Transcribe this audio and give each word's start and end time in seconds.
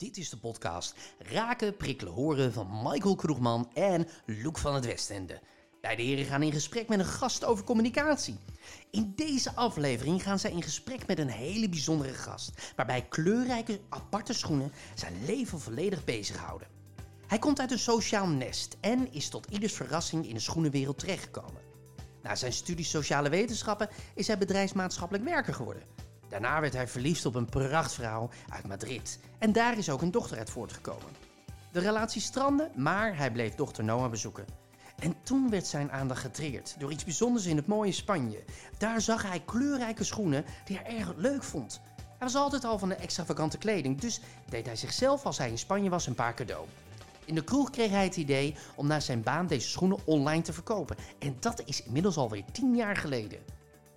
Dit 0.00 0.16
is 0.16 0.30
de 0.30 0.36
podcast 0.36 0.94
Raken, 1.18 1.76
Prikkelen, 1.76 2.12
Horen 2.12 2.52
van 2.52 2.80
Michael 2.82 3.14
Kroegman 3.14 3.70
en 3.74 4.08
Loek 4.26 4.58
van 4.58 4.74
het 4.74 4.86
Westende. 4.86 5.40
Beide 5.80 6.02
heren 6.02 6.24
gaan 6.24 6.42
in 6.42 6.52
gesprek 6.52 6.88
met 6.88 6.98
een 6.98 7.04
gast 7.04 7.44
over 7.44 7.64
communicatie. 7.64 8.38
In 8.90 9.12
deze 9.16 9.54
aflevering 9.54 10.22
gaan 10.22 10.38
zij 10.38 10.50
in 10.50 10.62
gesprek 10.62 11.06
met 11.06 11.18
een 11.18 11.28
hele 11.28 11.68
bijzondere 11.68 12.14
gast, 12.14 12.72
waarbij 12.76 13.06
kleurrijke 13.08 13.80
aparte 13.88 14.32
schoenen 14.32 14.72
zijn 14.94 15.24
leven 15.26 15.60
volledig 15.60 16.04
bezighouden. 16.04 16.68
Hij 17.26 17.38
komt 17.38 17.60
uit 17.60 17.70
een 17.70 17.78
sociaal 17.78 18.28
nest 18.28 18.76
en 18.80 19.12
is 19.12 19.28
tot 19.28 19.46
ieders 19.50 19.72
verrassing 19.72 20.26
in 20.28 20.34
de 20.34 20.40
schoenenwereld 20.40 20.98
terechtgekomen. 20.98 21.62
Na 22.22 22.34
zijn 22.34 22.52
studie 22.52 22.84
sociale 22.84 23.28
wetenschappen 23.28 23.88
is 24.14 24.26
hij 24.26 24.38
bedrijfsmaatschappelijk 24.38 25.24
werker 25.24 25.54
geworden. 25.54 25.99
Daarna 26.30 26.60
werd 26.60 26.72
hij 26.72 26.88
verliefd 26.88 27.26
op 27.26 27.34
een 27.34 27.48
prachtvrouw 27.48 28.30
uit 28.48 28.66
Madrid. 28.66 29.18
En 29.38 29.52
daar 29.52 29.78
is 29.78 29.90
ook 29.90 30.02
een 30.02 30.10
dochter 30.10 30.38
uit 30.38 30.50
voortgekomen. 30.50 31.08
De 31.72 31.80
relatie 31.80 32.20
strandde, 32.20 32.70
maar 32.76 33.16
hij 33.16 33.30
bleef 33.32 33.54
dochter 33.54 33.84
Noah 33.84 34.10
bezoeken. 34.10 34.44
En 34.98 35.14
toen 35.22 35.50
werd 35.50 35.66
zijn 35.66 35.92
aandacht 35.92 36.20
getriggerd 36.20 36.74
door 36.78 36.92
iets 36.92 37.04
bijzonders 37.04 37.46
in 37.46 37.56
het 37.56 37.66
mooie 37.66 37.92
Spanje. 37.92 38.44
Daar 38.78 39.00
zag 39.00 39.22
hij 39.22 39.42
kleurrijke 39.44 40.04
schoenen 40.04 40.44
die 40.64 40.78
hij 40.82 40.98
erg 40.98 41.14
leuk 41.16 41.42
vond. 41.42 41.80
Hij 41.96 42.28
was 42.28 42.34
altijd 42.34 42.64
al 42.64 42.78
van 42.78 42.88
de 42.88 42.94
extravagante 42.94 43.58
kleding, 43.58 44.00
dus 44.00 44.20
deed 44.48 44.66
hij 44.66 44.76
zichzelf 44.76 45.24
als 45.24 45.38
hij 45.38 45.50
in 45.50 45.58
Spanje 45.58 45.90
was 45.90 46.06
een 46.06 46.14
paar 46.14 46.34
cadeau. 46.34 46.66
In 47.24 47.34
de 47.34 47.44
kroeg 47.44 47.70
kreeg 47.70 47.90
hij 47.90 48.04
het 48.04 48.16
idee 48.16 48.56
om 48.74 48.86
na 48.86 49.00
zijn 49.00 49.22
baan 49.22 49.46
deze 49.46 49.68
schoenen 49.68 49.98
online 50.04 50.42
te 50.42 50.52
verkopen. 50.52 50.96
En 51.18 51.36
dat 51.40 51.62
is 51.64 51.82
inmiddels 51.82 52.16
alweer 52.16 52.44
10 52.52 52.76
jaar 52.76 52.96
geleden. 52.96 53.38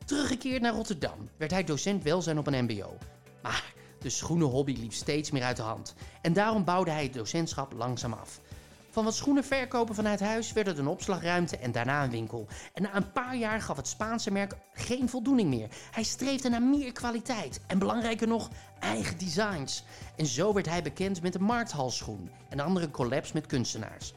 Teruggekeerd 0.05 0.61
naar 0.61 0.73
Rotterdam 0.73 1.29
werd 1.37 1.51
hij 1.51 1.63
docent 1.63 2.03
welzijn 2.03 2.37
op 2.37 2.47
een 2.47 2.63
MBO. 2.63 2.97
Maar 3.41 3.73
de 3.99 4.09
schoenenhobby 4.09 4.75
liep 4.79 4.93
steeds 4.93 5.31
meer 5.31 5.43
uit 5.43 5.57
de 5.57 5.63
hand. 5.63 5.95
En 6.21 6.33
daarom 6.33 6.63
bouwde 6.63 6.91
hij 6.91 7.03
het 7.03 7.13
docentschap 7.13 7.73
langzaam 7.73 8.13
af. 8.13 8.41
Van 8.89 9.03
wat 9.03 9.15
schoenen 9.15 9.43
verkopen 9.43 9.95
vanuit 9.95 10.19
huis 10.19 10.53
werd 10.53 10.67
het 10.67 10.77
een 10.77 10.87
opslagruimte 10.87 11.57
en 11.57 11.71
daarna 11.71 12.03
een 12.03 12.09
winkel. 12.09 12.47
En 12.73 12.81
na 12.81 12.95
een 12.95 13.11
paar 13.11 13.35
jaar 13.35 13.61
gaf 13.61 13.77
het 13.77 13.87
Spaanse 13.87 14.31
merk 14.31 14.53
geen 14.73 15.09
voldoening 15.09 15.49
meer. 15.49 15.67
Hij 15.91 16.03
streefde 16.03 16.49
naar 16.49 16.63
meer 16.63 16.91
kwaliteit 16.91 17.61
en 17.67 17.79
belangrijker 17.79 18.27
nog, 18.27 18.49
eigen 18.79 19.17
designs. 19.17 19.83
En 20.15 20.25
zo 20.25 20.53
werd 20.53 20.69
hij 20.69 20.83
bekend 20.83 21.21
met 21.21 21.33
de 21.33 21.39
markthalschoen 21.39 22.29
en 22.49 22.59
andere 22.59 22.91
collabs 22.91 23.31
met 23.31 23.45
kunstenaars. 23.45 24.13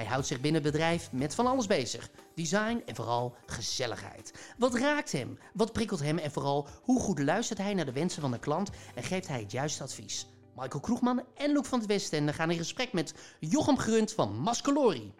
Hij 0.00 0.08
houdt 0.08 0.26
zich 0.26 0.40
binnen 0.40 0.62
het 0.62 0.72
bedrijf 0.72 1.12
met 1.12 1.34
van 1.34 1.46
alles 1.46 1.66
bezig. 1.66 2.10
Design 2.34 2.82
en 2.86 2.94
vooral 2.94 3.34
gezelligheid. 3.46 4.32
Wat 4.58 4.74
raakt 4.74 5.12
hem? 5.12 5.38
Wat 5.54 5.72
prikkelt 5.72 6.00
hem? 6.00 6.18
En 6.18 6.30
vooral, 6.30 6.66
hoe 6.82 7.00
goed 7.00 7.18
luistert 7.18 7.58
hij 7.58 7.74
naar 7.74 7.84
de 7.84 7.92
wensen 7.92 8.20
van 8.20 8.30
de 8.30 8.38
klant 8.38 8.70
en 8.94 9.02
geeft 9.02 9.28
hij 9.28 9.40
het 9.40 9.52
juiste 9.52 9.82
advies? 9.82 10.26
Michael 10.56 10.80
Kroegman 10.80 11.22
en 11.36 11.52
Loek 11.52 11.64
van 11.66 11.78
het 11.78 11.88
Westende 11.88 12.32
gaan 12.32 12.50
in 12.50 12.56
gesprek 12.56 12.92
met 12.92 13.14
Jochem 13.40 13.78
Grunt 13.78 14.12
van 14.12 14.36
Mascolori. 14.38 15.12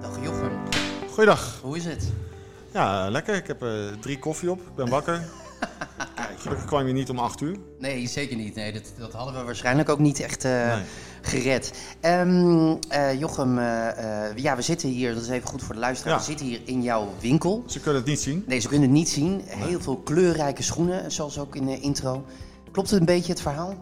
Dag 0.00 0.22
Jochem, 0.22 0.58
Goeiedag. 1.10 1.60
hoe 1.60 1.76
is 1.76 1.84
het? 1.84 2.12
Ja, 2.72 3.10
lekker. 3.10 3.34
Ik 3.34 3.46
heb 3.46 3.62
eh, 3.62 3.88
drie 4.00 4.18
koffie 4.18 4.50
op. 4.50 4.60
Ik 4.60 4.74
ben 4.74 4.88
wakker. 4.88 5.28
Gelukkig 6.38 6.66
kwam 6.66 6.86
je 6.86 6.92
niet 6.92 7.10
om 7.10 7.18
acht 7.18 7.40
uur. 7.40 7.56
Nee, 7.78 8.06
zeker 8.06 8.36
niet. 8.36 8.54
Nee, 8.54 8.72
dat, 8.72 8.92
dat 8.98 9.12
hadden 9.12 9.34
we 9.34 9.42
waarschijnlijk 9.42 9.88
ook 9.88 9.98
niet 9.98 10.20
echt 10.20 10.44
eh, 10.44 10.74
Nee. 10.74 10.84
Gered. 11.26 11.72
Ehm, 12.00 12.74
eh, 12.88 13.18
Jochem, 13.20 13.58
eh, 13.58 14.28
eh, 14.28 14.36
ja, 14.36 14.56
we 14.56 14.62
zitten 14.62 14.88
hier, 14.88 15.14
dat 15.14 15.22
is 15.22 15.28
even 15.28 15.48
goed 15.48 15.62
voor 15.62 15.74
de 15.74 15.80
luisteraar, 15.80 16.12
Ja. 16.14 16.18
we 16.20 16.26
zitten 16.26 16.46
hier 16.46 16.60
in 16.64 16.82
jouw 16.82 17.08
winkel. 17.20 17.64
Ze 17.66 17.80
kunnen 17.80 18.00
het 18.00 18.10
niet 18.10 18.20
zien. 18.20 18.44
Nee, 18.46 18.58
ze 18.58 18.68
kunnen 18.68 18.88
het 18.88 18.96
niet 18.98 19.08
zien. 19.08 19.40
Heel 19.46 19.80
veel 19.80 19.96
kleurrijke 19.96 20.62
schoenen, 20.62 21.12
zoals 21.12 21.38
ook 21.38 21.56
in 21.56 21.66
de 21.66 21.80
intro. 21.80 22.24
Klopt 22.70 22.90
het 22.90 23.00
een 23.00 23.06
beetje 23.06 23.32
het 23.32 23.40
verhaal? 23.40 23.74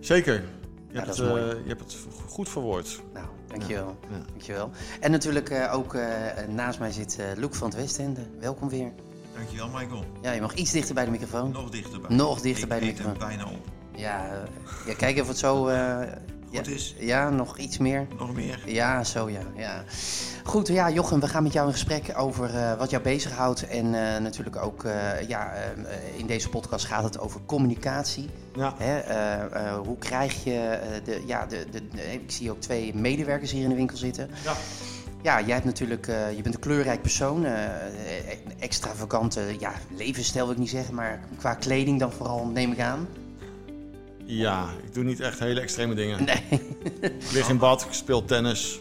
Zeker. 0.00 0.34
Je, 0.34 0.40
Ja, 0.40 0.94
hebt, 0.94 1.06
dat 1.06 1.16
het, 1.16 1.26
is 1.26 1.30
mooi. 1.32 1.42
eh, 1.50 1.56
je 1.62 1.68
hebt 1.68 1.80
het 1.80 1.96
goed 2.28 2.48
verwoord. 2.48 3.00
Nou, 3.14 3.26
dankjewel. 3.48 3.96
Ja. 4.10 4.16
dankjewel. 4.30 4.70
En 5.00 5.10
natuurlijk 5.10 5.50
eh, 5.50 5.74
ook 5.74 5.94
eh, 5.94 6.06
naast 6.48 6.78
mij 6.78 6.92
zit 6.92 7.16
eh 7.18 7.26
Loek 7.36 7.54
van 7.54 7.68
het 7.68 7.76
Westende. 7.76 8.20
Welkom 8.40 8.68
weer. 8.68 8.92
Dankjewel, 9.36 9.68
Michael. 9.68 10.04
Ja, 10.22 10.32
je 10.32 10.40
mag 10.40 10.54
iets 10.54 10.70
dichter 10.70 10.94
bij 10.94 11.04
de 11.04 11.10
microfoon. 11.10 11.50
Nog 11.50 11.70
dichterbij. 11.70 12.16
Nog 12.16 12.40
dichter 12.40 12.62
Ik 12.62 12.68
bij 12.68 12.78
de 12.80 12.84
microfoon. 12.86 13.18
bijna 13.18 13.44
op. 13.44 13.66
Ja, 13.96 14.26
ja, 14.86 14.94
kijk 14.94 15.20
of 15.20 15.28
het 15.28 15.38
zo... 15.38 15.66
eh, 15.68 15.98
Goed 16.56 16.68
is. 16.68 16.94
Ja, 16.98 17.30
nog 17.30 17.58
iets 17.58 17.78
meer. 17.78 18.06
Nog 18.18 18.34
meer? 18.34 18.62
Ja, 18.66 19.04
zo 19.04 19.30
ja. 19.30 19.40
ja. 19.56 19.84
Goed, 20.44 20.68
ja, 20.68 20.90
Jochem, 20.90 21.20
we 21.20 21.28
gaan 21.28 21.42
met 21.42 21.52
jou 21.52 21.66
in 21.66 21.72
gesprek 21.72 22.12
over 22.16 22.54
eh, 22.54 22.78
wat 22.78 22.90
jou 22.90 23.02
bezighoudt. 23.02 23.66
En 23.66 23.84
eh, 24.14 24.20
natuurlijk 24.20 24.56
ook, 24.56 24.84
eh, 24.84 25.28
ja, 25.28 25.52
in 26.16 26.26
deze 26.26 26.48
podcast 26.48 26.86
gaat 26.86 27.04
het 27.04 27.18
over 27.18 27.40
communicatie. 27.46 28.28
Ja. 28.54 28.74
Hè? 28.78 29.02
hoe 29.76 29.98
krijg 29.98 30.44
je 30.44 30.78
de, 31.04 31.22
ja, 31.26 31.46
de, 31.46 31.66
de, 31.70 31.88
de- 31.88 32.12
ik 32.12 32.30
zie 32.30 32.50
ook 32.50 32.60
twee 32.60 32.94
medewerkers 32.94 33.50
hier 33.50 33.62
in 33.62 33.68
de 33.68 33.74
winkel 33.74 33.96
zitten. 33.96 34.30
Ja. 34.44 34.52
Ja, 35.22 35.40
jij 35.40 35.54
hebt 35.54 35.64
natuurlijk, 35.66 36.06
je 36.06 36.42
bent 36.42 36.54
een 36.54 36.60
kleurrijk 36.60 37.00
persoon, 37.00 37.44
een 37.44 37.52
extravagante 38.58 39.40
ja, 39.58 39.72
levensstijl 39.96 40.44
wil 40.44 40.54
ik 40.54 40.60
niet 40.60 40.70
zeggen, 40.70 40.94
maar 40.94 41.20
qua 41.38 41.54
kleding 41.54 41.98
dan 41.98 42.12
vooral 42.12 42.46
neem 42.46 42.72
ik 42.72 42.80
aan. 42.80 43.08
Ja, 44.26 44.68
ik 44.84 44.94
doe 44.94 45.04
niet 45.04 45.20
echt 45.20 45.38
hele 45.38 45.60
extreme 45.60 45.94
dingen. 45.94 46.24
Nee, 46.24 46.60
Ik 47.00 47.30
lig 47.32 47.48
in 47.48 47.58
bad, 47.58 47.82
ik 47.84 47.92
speel 47.92 48.24
tennis. 48.24 48.80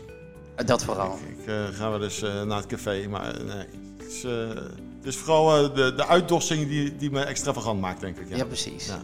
dat 0.65 0.83
vooral. 0.83 1.17
Ik 1.39 1.47
eh, 1.47 1.63
ga 1.71 1.89
wel 1.89 2.03
eens 2.03 2.21
eh, 2.21 2.41
naar 2.43 2.57
het 2.57 2.65
café. 2.65 3.07
Maar 3.09 3.35
eh, 3.35 3.43
nee, 3.43 3.65
het 3.97 4.11
is, 4.11 4.23
het 4.23 5.05
is 5.13 5.15
vooral 5.15 5.73
de, 5.73 5.93
de 5.95 6.07
uitdossing 6.07 6.67
die, 6.67 6.95
die 6.97 7.11
me 7.11 7.21
extravagant 7.23 7.81
maakt, 7.81 8.01
denk 8.01 8.17
ik. 8.17 8.29
Ja, 8.29 8.35
Ja. 8.35 8.45
precies. 8.45 8.85
Ja. 8.85 9.01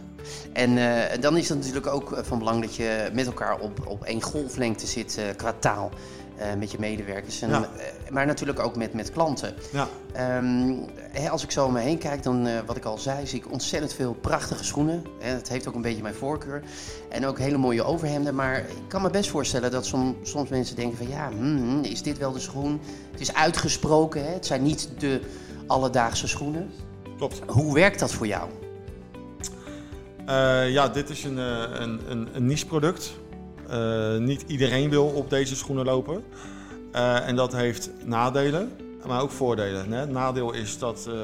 En 0.52 1.20
dan 1.20 1.36
is 1.36 1.48
het 1.48 1.58
natuurlijk 1.58 1.86
ook 1.86 2.18
van 2.22 2.38
belang 2.38 2.60
dat 2.62 2.74
je 2.76 3.10
met 3.12 3.26
elkaar 3.26 3.58
op, 3.58 3.86
op 3.86 4.04
één 4.04 4.22
golflengte 4.22 4.86
zit 4.86 5.20
qua 5.36 5.54
taal. 5.58 5.90
Eh, 6.40 6.46
met 6.58 6.70
je 6.70 6.76
medewerkers. 6.78 7.42
En, 7.42 7.48
Ja. 7.50 7.62
eh, 7.76 8.10
maar 8.10 8.26
natuurlijk 8.26 8.58
ook 8.58 8.76
met, 8.76 8.92
met 8.92 9.12
klanten. 9.12 9.54
Ja. 9.72 9.88
Ehm, 10.12 10.74
hè, 11.10 11.30
als 11.30 11.42
ik 11.42 11.50
zo 11.50 11.64
om 11.66 11.72
me 11.72 11.80
heen 11.80 11.98
kijk, 11.98 12.22
dan, 12.22 12.46
eh, 12.46 12.58
wat 12.66 12.76
ik 12.76 12.84
al 12.84 12.98
zei, 12.98 13.26
zie 13.26 13.38
ik 13.38 13.52
ontzettend 13.52 13.92
veel 13.92 14.12
prachtige 14.14 14.64
schoenen. 14.64 15.04
Hè, 15.18 15.30
het 15.34 15.48
heeft 15.48 15.68
ook 15.68 15.74
een 15.74 15.82
beetje 15.82 16.02
mijn 16.02 16.14
voorkeur. 16.14 16.62
En 17.08 17.26
ook 17.26 17.38
hele 17.38 17.56
mooie 17.56 17.82
overhemden. 17.82 18.34
Maar 18.34 18.58
ik 18.58 18.88
kan 18.88 19.02
me 19.02 19.10
best 19.10 19.30
voorstellen 19.30 19.70
dat 19.70 19.86
som- 19.86 20.16
soms 20.22 20.48
mensen 20.48 20.76
denken 20.76 20.96
van... 20.96 21.08
ja, 21.08 21.28
hmm, 21.28 21.82
is 21.82 22.02
dit 22.02 22.18
wel 22.18 22.32
de 22.32 22.40
schoen? 22.40 22.80
Het 23.10 23.20
is 23.20 23.34
uitgesproken, 23.34 24.24
hè? 24.24 24.32
het 24.32 24.46
zijn 24.46 24.62
niet 24.62 24.88
de 24.98 25.20
alledaagse 25.66 26.28
schoenen. 26.28 26.70
Klopt. 27.16 27.40
Hoe 27.46 27.74
werkt 27.74 27.98
dat 27.98 28.12
voor 28.12 28.26
jou? 28.26 28.48
Ja, 30.70 30.88
dit 30.88 31.10
is 31.10 31.24
een, 31.24 31.36
een, 31.36 32.00
een, 32.08 32.28
een 32.32 32.46
niche 32.46 32.66
product. 32.66 33.12
Eh, 33.70 34.16
niet 34.16 34.44
iedereen 34.46 34.90
wil 34.90 35.06
op 35.06 35.30
deze 35.30 35.56
schoenen 35.56 35.84
lopen. 35.84 36.24
Eh, 36.92 37.28
en 37.28 37.36
dat 37.36 37.52
heeft 37.52 37.90
nadelen, 38.04 38.72
maar 39.06 39.22
ook 39.22 39.30
voordelen. 39.30 39.92
Hè? 39.92 40.06
Nadeel 40.06 40.52
is 40.52 40.78
dat, 40.78 41.06
eh, 41.08 41.14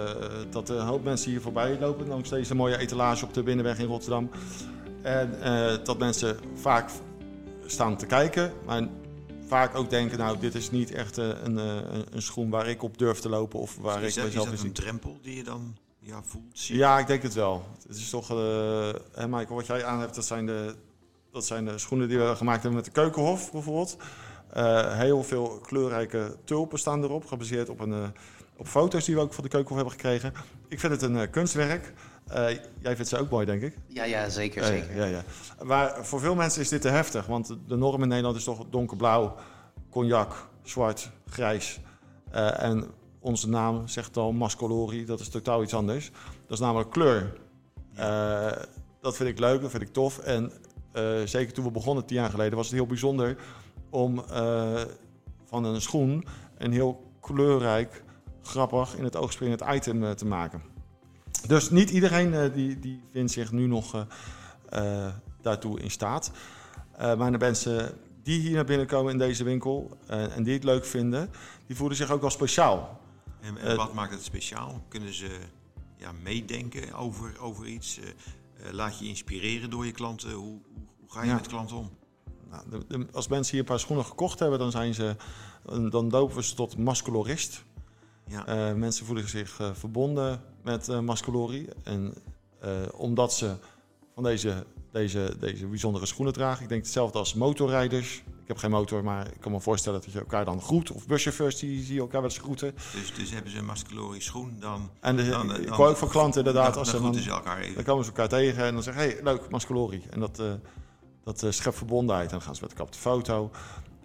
dat 0.50 0.68
een 0.68 0.86
hoop 0.86 1.04
mensen 1.04 1.30
hier 1.30 1.40
voorbij 1.40 1.78
lopen 1.80 2.08
langs 2.08 2.30
deze 2.30 2.54
mooie 2.54 2.78
etalage 2.78 3.24
op 3.24 3.34
de 3.34 3.42
Binnenweg 3.42 3.78
in 3.78 3.86
Rotterdam. 3.86 4.30
En 5.02 5.30
dat 5.84 5.98
mensen 5.98 6.36
vaak 6.54 6.90
staan 7.66 7.96
te 7.96 8.06
kijken, 8.06 8.52
maar 8.64 8.88
vaak 9.46 9.74
ook 9.74 9.90
denken, 9.90 10.18
nou, 10.18 10.38
dit 10.38 10.54
is 10.54 10.70
niet 10.70 10.92
echt 10.92 11.16
een, 11.16 11.56
een, 11.56 11.58
een 12.10 12.22
schoen 12.22 12.50
waar 12.50 12.68
ik 12.68 12.82
op 12.82 12.98
durf 12.98 13.18
te 13.18 13.28
lopen 13.28 13.60
of 13.60 13.76
waar 13.80 14.02
is 14.02 14.08
ik 14.08 14.22
dat, 14.22 14.24
is 14.24 14.34
mezelf 14.34 14.50
dat 14.50 14.60
in 14.60 14.66
een 14.66 14.72
drempel 14.72 15.18
die 15.22 15.36
je 15.36 15.44
dan 15.44 15.76
ja, 15.98 16.22
voelt? 16.22 16.64
Ja, 16.66 16.98
ik 16.98 17.06
denk 17.06 17.22
het 17.22 17.34
wel. 17.34 17.64
Het 17.88 17.96
is 17.96 18.10
toch, 18.10 18.30
eh 18.30 18.92
hè, 19.12 19.28
Michael, 19.28 19.54
wat 19.54 19.66
jij 19.66 19.84
aan 19.84 20.00
hebt, 20.00 20.14
dat 20.14 20.24
zijn, 20.24 20.46
de, 20.46 20.74
dat 21.36 21.46
zijn 21.46 21.64
de 21.64 21.78
schoenen 21.78 22.08
die 22.08 22.18
we 22.18 22.36
gemaakt 22.36 22.62
hebben 22.62 22.74
met 22.74 22.84
de 22.84 22.90
Keukenhof 22.90 23.52
bijvoorbeeld. 23.52 23.96
Eh, 24.50 24.98
heel 24.98 25.22
veel 25.22 25.60
kleurrijke 25.62 26.36
tulpen 26.44 26.78
staan 26.78 27.02
erop, 27.02 27.26
gebaseerd 27.26 27.68
op, 27.68 27.80
een, 27.80 27.92
eh, 27.92 28.08
op 28.56 28.66
foto's 28.66 29.04
die 29.04 29.14
we 29.14 29.20
ook 29.20 29.32
van 29.32 29.44
de 29.44 29.50
Keukenhof 29.50 29.76
hebben 29.76 30.00
gekregen. 30.00 30.32
Ik 30.68 30.80
vind 30.80 30.92
het 30.92 31.02
een 31.02 31.16
eh, 31.16 31.30
kunstwerk. 31.30 31.92
Jij 32.80 32.94
vindt 32.94 33.08
ze 33.08 33.18
ook 33.18 33.30
mooi, 33.30 33.46
denk 33.46 33.62
ik. 33.62 33.76
Ja, 33.86 34.04
ja 34.04 34.28
zeker, 34.28 34.64
zeker. 34.64 34.96
ja, 34.96 35.04
ja. 35.04 35.22
Maar 35.62 36.06
voor 36.06 36.20
veel 36.20 36.34
mensen 36.34 36.60
is 36.60 36.68
dit 36.68 36.80
te 36.80 36.88
heftig, 36.88 37.26
want 37.26 37.56
de 37.66 37.76
norm 37.76 38.02
in 38.02 38.08
Nederland 38.08 38.36
is 38.36 38.44
toch 38.44 38.66
donkerblauw, 38.70 39.36
cognac, 39.90 40.48
zwart, 40.62 41.10
grijs. 41.26 41.80
En 42.30 42.84
onze 43.20 43.48
naam 43.48 43.88
zegt 43.88 44.16
al 44.16 44.32
mascolori, 44.32 45.04
dat 45.04 45.20
is 45.20 45.28
totaal 45.28 45.62
iets 45.62 45.74
anders. 45.74 46.10
Dat 46.46 46.58
is 46.58 46.60
namelijk 46.60 46.90
kleur. 46.90 47.32
Dat 49.00 49.16
vind 49.16 49.28
ik 49.28 49.38
leuk, 49.38 49.60
dat 49.60 49.70
vind 49.70 49.82
ik 49.82 49.92
tof. 49.92 50.18
En 50.18 50.52
zeker 51.24 51.52
toen 51.52 51.64
we 51.64 51.70
begonnen 51.70 52.04
tien 52.04 52.16
jaar 52.16 52.30
geleden 52.30 52.56
was 52.56 52.66
het 52.66 52.74
heel 52.74 52.86
bijzonder 52.86 53.36
om 53.90 54.24
eh, 54.30 54.82
van 55.44 55.64
een 55.64 55.80
schoen 55.80 56.26
een 56.58 56.72
heel 56.72 57.10
kleurrijk, 57.20 58.02
grappig, 58.42 58.96
in 58.96 59.04
het 59.04 59.16
oog 59.16 59.32
springend 59.32 59.62
item 59.72 60.04
eh, 60.04 60.10
te 60.10 60.26
maken. 60.26 60.62
Dus 61.46 61.70
niet 61.70 61.90
iedereen 61.90 62.34
eh, 62.34 62.52
die, 62.54 62.78
die 62.78 63.02
vindt 63.12 63.32
zich 63.32 63.52
nu 63.52 63.66
nog 63.66 63.94
eh, 63.94 65.06
eh, 65.06 65.12
daartoe 65.42 65.80
in 65.80 65.90
staat. 65.90 66.30
Eh, 66.96 67.16
maar 67.16 67.32
de 67.32 67.38
mensen 67.38 67.98
die 68.22 68.40
hier 68.40 68.54
naar 68.54 68.64
binnen 68.64 68.86
komen 68.86 69.12
in 69.12 69.18
deze 69.18 69.44
winkel 69.44 69.96
eh, 70.06 70.36
en 70.36 70.42
die 70.42 70.54
het 70.54 70.64
leuk 70.64 70.84
vinden, 70.84 71.30
die 71.66 71.76
voelen 71.76 71.96
zich 71.96 72.10
ook 72.10 72.20
wel 72.20 72.30
speciaal. 72.30 73.00
En, 73.40 73.58
en 73.58 73.70
Eh, 73.70 73.76
wat 73.76 73.94
maakt 73.94 74.12
het 74.12 74.22
speciaal? 74.22 74.82
Kunnen 74.88 75.14
ze 75.14 75.38
ja, 75.96 76.12
meedenken 76.22 76.92
over, 76.94 77.40
over 77.40 77.66
iets? 77.66 78.00
Eh, 78.62 78.72
laat 78.72 78.98
je 78.98 79.04
inspireren 79.06 79.70
door 79.70 79.86
je 79.86 79.92
klanten. 79.92 80.32
Hoe, 80.32 80.60
hoe, 81.00 81.10
ga 81.12 81.22
je 81.22 81.28
Ja. 81.28 81.34
met 81.34 81.46
klanten 81.46 81.76
om? 81.76 81.90
Nou, 82.50 82.62
de- 82.70 82.84
de- 82.88 83.06
als 83.12 83.28
mensen 83.28 83.50
hier 83.52 83.60
een 83.60 83.66
paar 83.66 83.80
schoenen 83.80 84.04
gekocht 84.04 84.38
hebben, 84.38 84.58
dan, 84.58 84.70
zijn 84.70 84.94
ze, 84.94 85.16
dan 85.90 86.08
dopen 86.08 86.36
we 86.36 86.42
ze 86.42 86.54
tot 86.54 86.76
masculorist. 86.78 87.64
Ja. 88.26 88.46
Eh, 88.46 88.74
mensen 88.74 89.06
voelen 89.06 89.28
zich 89.28 89.60
eh, 89.60 89.70
verbonden 89.74 90.40
met 90.62 90.88
eh 90.88 91.00
Mascolori. 91.00 91.68
En 91.84 92.14
omdat 92.96 93.32
ze 93.34 93.56
van 94.14 94.22
deze, 94.22 94.66
deze, 94.92 95.36
deze 95.40 95.66
bijzondere 95.66 96.06
schoenen 96.06 96.32
dragen. 96.34 96.62
Ik 96.62 96.68
denk 96.68 96.82
hetzelfde 96.82 97.18
als 97.18 97.34
motorrijders. 97.34 98.22
Ik 98.46 98.52
heb 98.52 98.60
geen 98.60 98.70
motor, 98.70 99.04
maar 99.04 99.26
ik 99.26 99.40
kan 99.40 99.52
me 99.52 99.60
voorstellen 99.60 100.00
dat 100.00 100.12
je 100.12 100.18
elkaar 100.18 100.44
dan 100.44 100.60
groet. 100.60 100.90
Of 100.90 101.06
buschauffeurs, 101.06 101.58
die 101.58 101.84
zie 101.84 101.94
je 101.94 102.00
elkaar 102.00 102.20
wel 102.20 102.30
eens 102.30 102.38
groeten. 102.38 102.74
Dus, 102.92 103.14
dus 103.14 103.30
hebben 103.30 103.50
ze 103.50 103.58
een 103.58 103.64
masculori 103.64 104.20
schoen, 104.20 104.56
dan... 104.60 104.90
En 105.00 105.16
de, 105.16 105.28
dan, 105.28 105.54
ik 105.56 105.66
dan- 105.66 105.76
hoor 105.76 105.88
ook 105.88 105.96
van 105.96 106.08
klanten 106.08 106.38
inderdaad, 106.38 106.68
dan, 106.68 106.78
als 106.78 106.90
dan 106.90 107.14
ze 107.14 107.24
dan, 107.24 107.36
elkaar 107.36 107.58
even. 107.58 107.74
dan 107.74 107.84
komen 107.84 108.04
ze 108.04 108.10
elkaar 108.10 108.28
tegen 108.28 108.64
en 108.64 108.74
dan 108.74 108.82
zeggen 108.82 109.02
hey, 109.02 109.20
leuk, 109.22 109.50
Mascolori. 109.50 110.02
En 110.10 110.20
dat, 110.20 110.38
eh, 110.38 110.52
dat 111.24 111.42
eh, 111.42 111.50
schept 111.50 111.76
verbondenheid. 111.76 112.26
En 112.26 112.32
dan 112.32 112.42
gaan 112.42 112.54
ze 112.54 112.60
met 112.62 112.70
elkaar 112.70 112.86
op 112.86 112.92
de 112.92 112.98
foto. 112.98 113.50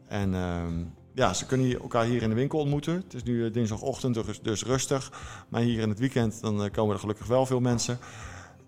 En 0.07 0.33
ehm, 0.33 0.83
ja, 1.13 1.33
ze 1.33 1.45
kunnen 1.45 1.79
elkaar 1.79 2.05
hier 2.05 2.21
in 2.21 2.29
de 2.29 2.35
winkel 2.35 2.59
ontmoeten. 2.59 2.93
Het 2.93 3.13
is 3.13 3.23
nu 3.23 3.45
eh, 3.45 3.53
dinsdagochtend, 3.53 4.13
dus, 4.13 4.41
dus 4.41 4.63
rustig. 4.63 5.11
Maar 5.49 5.61
hier 5.61 5.79
in 5.79 5.89
het 5.89 5.99
weekend 5.99 6.41
dan 6.41 6.71
komen 6.71 6.93
er 6.93 6.99
gelukkig 6.99 7.27
wel 7.27 7.45
veel 7.45 7.59
mensen. 7.59 7.99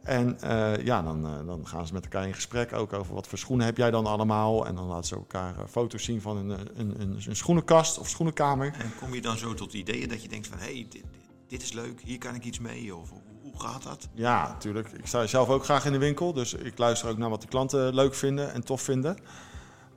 En 0.04 0.40
eh, 0.42 0.86
ja, 0.86 1.02
dan, 1.02 1.26
eh, 1.26 1.46
dan 1.46 1.68
gaan 1.68 1.88
ze 1.88 1.94
met 1.94 2.04
elkaar 2.04 2.28
in 2.28 2.34
gesprek 2.34 2.74
ook 2.74 2.94
over 2.94 3.14
wat 3.14 3.28
voor 3.28 3.38
schoenen 3.38 3.66
heb 3.66 3.78
jij 3.78 3.92
dan 3.92 4.06
allemaal. 4.06 4.68
En 4.68 4.76
dan 4.76 4.86
laten 4.86 5.08
ze 5.08 5.16
elkaar 5.16 5.60
eh, 5.60 5.66
foto's 5.70 6.04
zien 6.04 6.22
van 6.22 6.38
een, 6.38 6.50
een, 6.50 7.02
een, 7.02 7.22
een 7.28 7.36
schoenenkast 7.36 8.00
of 8.00 8.10
schoenenkamer. 8.10 8.74
En 8.78 8.96
kom 9.00 9.14
je 9.14 9.22
dan 9.22 9.38
zo 9.38 9.54
tot 9.54 9.74
ideeën 9.74 10.10
dat 10.10 10.22
je 10.22 10.28
denkt 10.28 10.48
van... 10.48 10.58
hé, 10.58 10.74
hey, 10.74 10.86
dit, 10.90 11.04
dit 11.48 11.62
is 11.62 11.72
leuk, 11.72 12.02
hier 12.02 12.18
kan 12.18 12.36
ik 12.36 12.44
iets 12.44 12.60
mee? 12.60 12.96
Of 12.96 13.10
hoe, 13.42 13.60
gaat 13.62 13.84
dat? 13.84 14.08
Ja, 14.14 14.48
natuurlijk. 14.48 14.92
Ik 14.92 15.08
sta 15.08 15.28
zelf 15.28 15.50
ook 15.50 15.64
graag 15.64 15.86
in 15.86 15.92
de 15.92 15.98
winkel. 15.98 16.34
Dus 16.34 16.54
ik 16.54 16.78
luister 16.78 17.10
ook 17.10 17.18
naar 17.18 17.30
wat 17.30 17.42
de 17.42 17.48
klanten 17.48 17.94
leuk 17.96 18.14
vinden 18.14 18.54
en 18.54 18.64
tof 18.64 18.82
vinden. 18.82 19.18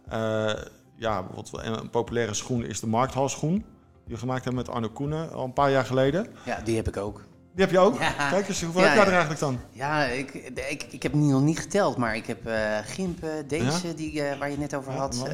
Eh, 0.09 0.52
ja, 0.97 1.23
bijvoorbeeld 1.23 1.64
een, 1.64 1.79
een 1.79 1.91
populaire 1.91 2.35
schoen 2.35 2.64
is 2.64 2.81
de 2.81 2.87
markthalschoen. 2.87 3.64
Die 4.05 4.14
we 4.14 4.17
gemaakt 4.17 4.44
hebben 4.44 4.64
met 4.64 4.75
Arno 4.75 4.88
Koenen 4.88 5.32
al 5.32 5.44
een 5.44 5.52
paar 5.52 5.70
jaar 5.70 5.85
geleden. 5.85 6.26
Ja, 6.44 6.61
die 6.61 6.76
heb 6.76 6.88
ik 6.88 6.97
ook. 6.97 7.23
Die 7.56 7.64
heb 7.64 7.75
je 7.75 7.81
ook? 7.81 7.99
Ja. 8.00 8.31
Kijk 8.31 8.49
eens, 8.49 8.62
hoeveel 8.62 8.82
heb 8.82 8.94
jij 8.94 9.05
er 9.05 9.11
eigenlijk 9.11 9.41
dan? 9.41 9.61
Ja, 9.70 10.05
ik, 10.05 10.35
ik, 10.69 10.87
ik 10.91 11.03
heb 11.03 11.14
nog 11.14 11.43
niet 11.43 11.58
geteld, 11.58 11.97
maar 11.97 12.17
ik 12.17 12.26
heb 12.26 12.47
eh 12.47 12.79
Gimpen, 12.85 13.49
deze 13.49 13.94
die, 13.94 14.23
eh, 14.23 14.38
waar 14.38 14.50
je 14.50 14.58
net 14.58 14.75
over 14.75 14.93
had, 14.93 15.14
eh, 15.17 15.31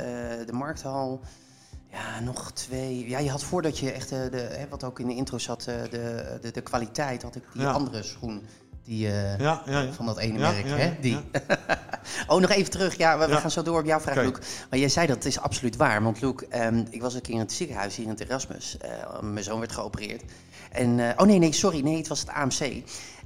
de 0.47 0.53
Markthal. 0.53 1.21
Ja, 1.91 2.21
nog 2.21 2.53
twee. 2.53 3.09
Ja, 3.09 3.19
je 3.19 3.31
had 3.31 3.45
voordat 3.45 3.79
je 3.79 3.93
echt, 3.93 4.09
de, 4.09 4.49
hè, 4.53 4.69
wat 4.69 4.85
ook 4.85 5.01
in 5.01 5.07
de 5.07 5.15
intro 5.15 5.39
zat, 5.39 5.63
de, 5.63 6.39
de, 6.41 6.51
de 6.51 6.61
kwaliteit, 6.61 7.23
had 7.23 7.37
ik 7.37 7.43
die 7.55 7.67
andere 7.67 8.03
schoen. 8.03 8.47
Die, 8.85 9.07
eh, 9.07 9.39
Ja, 9.39 9.63
ja, 9.67 9.81
ja. 9.81 9.93
Van 9.93 10.07
dat 10.07 10.19
ene 10.19 10.39
merk, 10.39 10.65
hè? 10.67 10.93
Die. 11.01 11.19
oh, 12.29 12.41
nog 12.41 12.51
even 12.51 12.71
terug. 12.71 12.97
Ja, 12.97 13.19
we, 13.19 13.37
gaan 13.37 13.51
zo 13.51 13.63
door 13.63 13.79
op 13.79 13.87
jouw 13.87 14.01
vraag. 14.01 14.17
Luc. 14.17 14.33
Maar 14.71 14.79
jij 14.79 14.89
zei 14.89 15.07
dat, 15.07 15.17
het 15.17 15.27
is 15.27 15.41
absoluut 15.41 15.77
waar. 15.77 16.03
Want 16.03 16.21
Luc, 16.21 16.35
ehm, 16.49 16.85
ik 16.91 17.03
was 17.03 17.15
een 17.15 17.21
keer 17.21 17.35
in 17.35 17.41
het 17.41 17.53
ziekenhuis 17.53 17.97
hier 17.97 18.05
in 18.05 18.11
het 18.11 18.21
Erasmus. 18.21 18.77
Eh, 18.79 19.21
mijn 19.21 19.45
zoon 19.45 19.59
werd 19.59 19.73
geopereerd. 19.73 20.23
En, 20.73 21.09
eh, 21.09 21.15
oh 21.17 21.27
nee, 21.27 21.39
nee, 21.39 21.53
sorry. 21.53 21.81
Nee, 21.81 21.97
het 21.97 22.09
was 22.09 22.21
het 22.21 22.29
AMC. 22.29 22.83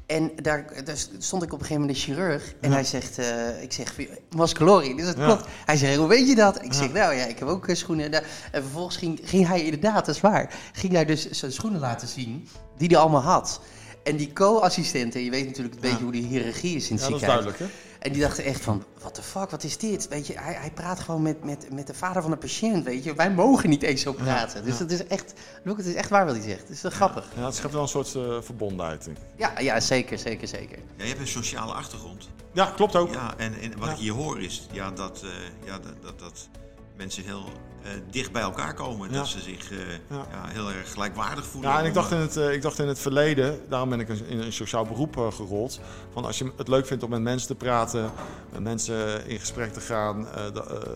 En 0.07 0.31
daar, 0.43 0.85
daar 0.85 0.97
stond 1.19 1.43
ik 1.43 1.53
op 1.53 1.61
een 1.61 1.67
gegeven 1.67 1.81
moment 1.81 1.99
de 1.99 2.05
chirurg. 2.05 2.55
En 2.61 2.73
hij 2.73 2.85
zegt, 2.85 3.19
ik 3.61 3.73
zeg, 3.73 3.95
mascalori. 4.31 4.97
Dus 4.97 5.05
dat 5.05 5.15
klopt. 5.15 5.45
Hij 5.65 5.77
zegt, 5.77 5.97
hoe 5.97 6.09
weet 6.09 6.29
je 6.29 6.35
dat? 6.35 6.65
Ik 6.65 6.73
zeg, 6.73 6.93
nou 6.93 7.15
ja, 7.15 7.25
ik 7.25 7.39
heb 7.39 7.49
ook 7.49 7.67
schoenen. 7.73 8.13
En 8.13 8.23
vervolgens 8.63 8.97
ging, 8.97 9.21
ging 9.25 9.47
hij 9.47 9.65
inderdaad, 9.65 10.07
dat 10.07 10.15
is 10.15 10.21
waar. 10.21 10.55
Ging 10.73 10.93
hij 10.93 11.05
dus 11.05 11.31
zijn 11.31 11.53
schoenen 11.53 11.81
laten 11.81 12.09
zien, 12.09 12.49
die 12.77 12.89
hij 12.89 12.97
allemaal 12.97 13.23
had. 13.23 13.61
En 14.07 14.17
die 14.17 14.33
co-assistenten, 14.33 15.21
je 15.25 15.31
weet 15.31 15.47
natuurlijk 15.47 15.75
een 15.75 15.81
Ja. 15.83 15.89
beetje 15.89 16.03
hoe 16.05 16.13
die 16.13 16.27
hiërarchie 16.27 16.77
is 16.77 16.89
in 16.91 16.97
het 16.97 17.05
Ja, 17.05 17.11
dat 17.11 17.21
is 17.21 17.27
ziekenhuis. 17.27 17.45
duidelijk, 17.45 17.59
hè? 17.59 17.67
En 17.99 18.13
die 18.13 18.21
dachten 18.21 18.45
echt 18.45 18.61
van, 18.61 18.85
what 18.99 19.15
the 19.15 19.23
fuck, 19.23 19.51
wat 19.51 19.65
is 19.65 19.79
dit? 19.79 20.09
Weet 20.09 20.27
je, 20.27 20.39
hij, 20.39 20.55
hij 20.55 20.71
praat 20.71 21.01
gewoon 21.01 21.23
met, 21.23 21.45
met, 21.45 21.67
met 21.73 21.87
de 21.87 21.95
vader 21.95 22.23
van 22.23 22.31
de 22.31 22.37
patiënt, 22.37 22.85
weet 22.85 23.05
je. 23.05 23.15
Wij 23.15 23.31
mogen 23.33 23.69
niet 23.69 23.83
eens 23.83 24.03
zo 24.03 24.13
praten. 24.13 24.65
Dus 24.65 24.73
ja. 24.73 24.79
dat 24.79 24.91
is 24.91 25.07
echt, 25.07 25.33
look, 25.65 25.77
het 25.77 25.87
is 25.87 25.95
echt 25.95 26.09
waar 26.11 26.27
wat 26.27 26.35
hij 26.35 26.45
zegt. 26.45 26.69
Het 26.69 26.85
is 26.85 26.93
grappig. 26.95 27.25
Ja, 27.37 27.45
het 27.45 27.55
schept 27.55 27.73
wel 27.73 27.83
een 27.83 27.89
soort 27.89 28.15
eh, 28.15 28.37
verbondenheid. 28.41 29.05
denk 29.05 29.17
ik. 29.17 29.23
Ja, 29.37 29.59
ja, 29.61 29.81
zeker, 29.81 30.19
zeker, 30.19 30.49
zeker. 30.49 30.79
Ja, 30.97 31.03
je 31.03 31.09
hebt 31.09 31.21
een 31.21 31.27
sociale 31.27 31.73
achtergrond. 31.73 32.29
Ja, 32.53 32.67
klopt 32.77 32.97
ook. 32.97 33.13
Ja, 33.13 33.35
en, 33.37 33.55
en 33.61 33.79
wat 33.79 33.87
Ja. 33.89 33.93
ik 33.95 33.99
hier 34.01 34.13
hoor 34.13 34.41
is 34.41 34.67
ja, 34.73 34.91
dat, 34.91 35.21
eh, 35.25 35.31
ja, 35.67 35.79
dat, 35.79 35.93
dat, 36.03 36.19
dat 36.19 36.49
mensen 36.97 37.25
heel 37.25 37.45
eh, 37.83 37.91
dicht 38.11 38.33
bij 38.33 38.43
elkaar 38.43 38.75
komen. 38.75 39.11
Ja. 39.11 39.17
Dat 39.17 39.27
ze 39.29 39.41
zich 39.41 39.71
eh, 39.71 39.79
Ja. 40.11 40.27
ja. 40.31 40.49
heel 40.49 40.71
erg 40.73 40.93
gelijkwaardig 40.93 41.47
voelen. 41.47 41.71
Ja, 41.71 41.79
en 41.79 41.85
ik 41.85 41.95
dacht, 41.95 42.11
in 42.11 42.19
het, 42.19 42.37
eh, 42.37 42.53
ik 42.53 42.63
dacht 42.63 42.79
in 42.79 42.89
het 42.89 42.99
verleden, 42.99 43.61
daarom 43.69 43.89
ben 43.89 44.01
ik 44.01 44.09
in 44.09 44.41
een 44.41 44.53
sociaal 44.53 44.85
beroep 44.85 45.17
gerold. 45.17 45.81
Van 46.13 46.25
als 46.25 46.39
je 46.39 46.53
het 46.57 46.69
leuk 46.69 46.87
vindt 46.87 47.03
om 47.03 47.11
met 47.11 47.21
mensen 47.23 47.49
te 47.49 47.55
praten, 47.55 48.11
met 48.53 48.63
mensen 48.63 49.27
in 49.29 49.39
gesprek 49.39 49.73
te 49.73 49.81
gaan, 49.81 50.23
de, 50.53 50.95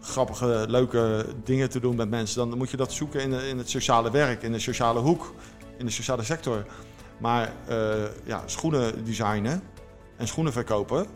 grappige, 0.00 0.64
leuke 0.68 1.26
dingen 1.44 1.70
te 1.70 1.80
doen 1.80 1.96
met 1.96 2.10
mensen, 2.10 2.48
dan 2.48 2.58
moet 2.58 2.70
je 2.70 2.76
dat 2.76 2.92
zoeken 2.92 3.20
in, 3.22 3.30
de- 3.30 3.48
in 3.48 3.58
het 3.58 3.70
sociale 3.70 4.10
werk, 4.10 4.42
in 4.42 4.52
de 4.52 4.58
sociale 4.58 5.00
hoek, 5.00 5.34
in 5.78 5.86
de 5.86 5.92
sociale 5.92 6.22
sector. 6.22 6.64
Maar 7.18 7.52
ja, 8.24 8.42
schoenen 8.46 9.04
designen 9.04 9.62
en 10.16 10.26
schoenen 10.28 10.52
verkopen 10.52 11.06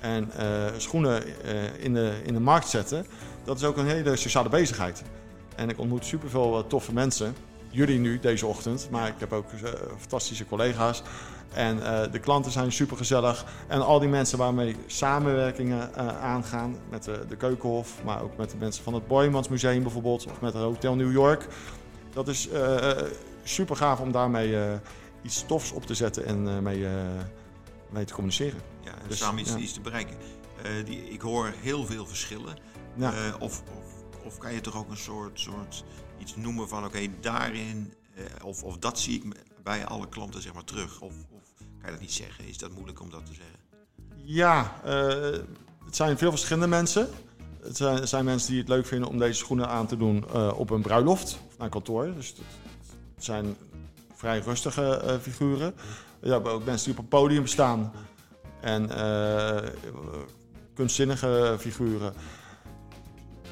en 0.00 0.30
eh, 0.36 0.46
schoenen 0.76 1.22
eh, 1.44 1.84
in, 1.84 1.94
de, 1.94 2.12
in 2.24 2.34
de 2.34 2.40
markt 2.40 2.68
zetten, 2.68 3.06
dat 3.44 3.56
is 3.56 3.64
ook 3.64 3.76
een 3.76 3.86
hele 3.86 4.16
sociale 4.16 4.48
bezigheid. 4.48 5.02
En 5.56 5.68
ik 5.68 5.78
ontmoet 5.78 6.04
superveel 6.04 6.58
uh, 6.58 6.64
toffe 6.68 6.92
mensen. 6.92 7.34
Jullie 7.70 7.98
nu, 7.98 8.18
deze 8.18 8.46
ochtend. 8.46 8.88
Maar 8.90 9.08
ik 9.08 9.14
heb 9.18 9.32
ook 9.32 9.52
eh, 9.52 9.70
fantastische 9.98 10.46
collega's. 10.46 11.02
En 11.54 11.82
eh, 11.82 12.12
de 12.12 12.18
klanten 12.18 12.52
zijn 12.52 12.72
super 12.72 12.96
gezellig. 12.96 13.44
En 13.66 13.84
al 13.84 13.98
die 13.98 14.08
mensen 14.08 14.38
waarmee 14.38 14.76
samenwerkingen 14.86 15.94
eh, 15.94 16.22
aangaan. 16.22 16.76
Met 16.90 17.04
de, 17.04 17.20
de 17.28 17.36
Keukenhof, 17.36 18.04
maar 18.04 18.22
ook 18.22 18.36
met 18.36 18.50
de 18.50 18.56
mensen 18.56 18.84
van 18.84 18.94
het 18.94 19.06
Boymans 19.06 19.48
Museum 19.48 19.82
bijvoorbeeld. 19.82 20.26
Of 20.26 20.40
met 20.40 20.52
het 20.52 20.62
Hotel 20.62 20.94
New 20.94 21.12
York. 21.12 21.46
Dat 22.12 22.28
is 22.28 22.48
eh, 22.48 22.90
super 23.42 23.76
gaaf 23.76 24.00
om 24.00 24.12
daarmee 24.12 24.56
eh, 24.56 24.72
iets 25.22 25.44
tofs 25.46 25.72
op 25.72 25.86
te 25.86 25.94
zetten 25.94 26.24
en 26.24 26.48
eh, 26.48 26.58
mee, 26.58 26.86
eh, 26.86 26.92
mee 27.90 28.04
te 28.04 28.12
communiceren. 28.12 28.60
ja, 28.84 28.90
en 28.90 29.08
dus, 29.08 29.18
samen 29.18 29.40
iets, 29.40 29.50
ja. 29.50 29.58
iets 29.58 29.72
te 29.72 29.80
bereiken. 29.80 30.16
Eh, 30.62 30.84
die, 30.84 31.08
ik 31.08 31.20
hoor 31.20 31.52
heel 31.60 31.86
veel 31.86 32.06
verschillen. 32.06 32.56
Ja. 32.94 33.12
Eh, 33.12 33.34
of, 33.38 33.62
of, 33.62 34.24
of 34.24 34.38
kan 34.38 34.52
je 34.52 34.60
toch 34.60 34.76
ook 34.76 34.90
een 34.90 34.96
soort, 34.96 35.40
soort 35.40 35.84
iets 36.18 36.36
noemen 36.36 36.68
van 36.68 36.84
oké, 36.84 37.08
daarin, 37.20 37.94
eh, 38.14 38.24
of, 38.44 38.62
of 38.62 38.78
dat 38.78 38.98
zie 38.98 39.14
ik 39.14 39.36
bij 39.62 39.86
alle 39.86 40.08
klanten 40.08 40.42
zeg 40.42 40.54
maar 40.54 40.64
terug. 40.64 41.00
Of, 41.00 41.14
of 41.30 41.52
kan 41.58 41.84
je 41.84 41.90
dat 41.90 42.00
niet 42.00 42.12
zeggen? 42.12 42.48
Is 42.48 42.58
dat 42.58 42.70
moeilijk 42.70 43.00
om 43.00 43.10
dat 43.10 43.26
te 43.26 43.32
zeggen? 43.34 43.58
Ja, 44.24 44.80
het 45.84 45.96
zijn 45.96 46.18
veel 46.18 46.30
verschillende 46.30 46.68
mensen. 46.68 47.08
Het 47.62 47.76
zijn, 47.76 47.96
het 47.96 48.08
zijn 48.08 48.24
mensen 48.24 48.50
die 48.50 48.58
het 48.58 48.68
leuk 48.68 48.86
vinden 48.86 49.08
om 49.08 49.18
deze 49.18 49.38
schoenen 49.38 49.68
aan 49.68 49.86
te 49.86 49.96
doen 49.96 50.32
op 50.52 50.70
een 50.70 50.82
bruiloft 50.82 51.38
of 51.48 51.58
naar 51.58 51.68
kantoor. 51.68 52.14
Dus 52.14 52.28
het, 52.28 52.38
het 53.14 53.24
zijn 53.24 53.56
vrij 54.14 54.38
rustige 54.38 55.18
figuren. 55.22 55.74
Hebben 56.32 56.52
ook 56.52 56.64
mensen 56.64 56.84
die 56.84 56.94
op 56.98 57.02
een 57.02 57.08
podium 57.08 57.46
staan. 57.46 57.92
En 58.60 58.90
eh, 58.90 59.70
kunstzinnige 60.74 61.56
figuren. 61.58 62.14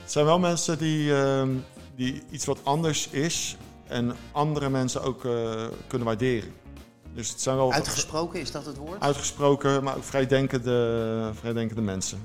Het 0.00 0.12
zijn 0.12 0.24
wel 0.24 0.38
mensen 0.38 0.78
die, 0.78 1.14
ehm, 1.14 1.50
die 1.96 2.22
iets 2.30 2.44
wat 2.44 2.58
anders 2.62 3.08
is 3.08 3.56
en 3.86 4.16
andere 4.32 4.68
mensen 4.68 5.02
ook 5.02 5.24
eh, 5.24 5.64
kunnen 5.86 6.06
waarderen. 6.06 6.52
Dus 7.14 7.28
het 7.28 7.40
zijn 7.40 7.56
wel 7.56 7.72
Uitgesproken, 7.72 8.40
is 8.40 8.50
dat 8.50 8.66
het 8.66 8.76
woord? 8.76 9.00
uitgesproken, 9.00 9.84
maar 9.84 9.96
ook 9.96 10.04
vrijdenkende, 10.04 11.30
vrijdenkende 11.34 11.82
mensen. 11.82 12.22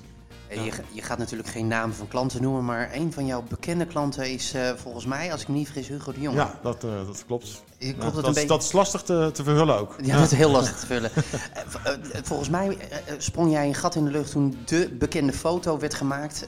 Eh, 0.50 0.66
Je, 0.66 0.72
je 0.92 1.02
gaat 1.02 1.18
natuurlijk 1.18 1.50
geen 1.50 1.68
naam 1.68 1.94
van 1.94 2.08
klanten 2.08 2.42
noemen, 2.42 2.66
maar 2.66 2.90
een 2.94 3.14
van 3.14 3.26
jouw 3.26 3.44
bekende 3.50 3.86
klanten 3.86 4.32
is 4.32 4.54
eh, 4.54 4.72
volgens 4.76 5.06
mij, 5.06 5.32
als 5.32 5.42
ik 5.42 5.48
me 5.48 5.54
niet 5.56 5.66
vergis, 5.66 5.88
Hugo 5.88 6.12
de 6.12 6.22
Jong. 6.22 6.36
Ja, 6.38 6.60
dat, 6.64 6.84
eh, 6.84 6.90
dat 7.06 7.24
klopt. 7.28 7.64
Ja, 7.78 7.94
dat, 7.94 8.14
dat, 8.14 8.28
is, 8.28 8.34
beetje? 8.34 8.48
dat 8.48 8.64
is 8.64 8.72
lastig 8.72 9.02
te, 9.02 9.30
te 9.34 9.44
verhullen 9.44 9.78
ook. 9.80 9.96
Ja, 10.02 10.16
dat 10.18 10.32
is 10.32 10.38
heel 10.38 10.50
lastig 10.52 10.80
te 10.80 10.86
vullen. 10.86 11.10
V- 11.68 11.76
eh, 11.84 11.94
volgens 12.24 12.50
mij 12.50 12.78
sprong 13.18 13.52
jij 13.52 13.68
een 13.68 13.76
gat 13.76 13.96
in 13.96 14.06
de 14.06 14.12
lucht 14.12 14.32
toen 14.32 14.58
de 14.66 14.90
bekende 15.00 15.34
foto 15.34 15.80
werd 15.80 15.94
gemaakt 15.94 16.46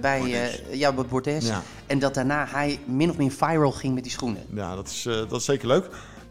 bij 0.00 0.20
eh 0.68 0.74
ja, 0.78 0.92
Bordes. 0.92 1.46
Ja, 1.46 1.62
En 1.86 1.98
dat 1.98 2.14
daarna 2.14 2.46
hij 2.48 2.78
min 2.86 3.10
of 3.10 3.16
meer 3.16 3.30
viral 3.30 3.72
ging 3.72 3.94
met 3.94 4.02
die 4.02 4.12
schoenen. 4.12 4.42
ja 4.54 4.74
dat, 4.74 4.88
is, 4.88 5.02
dat 5.02 5.32
is 5.32 5.44
zeker 5.44 5.66
leuk. 5.68 5.88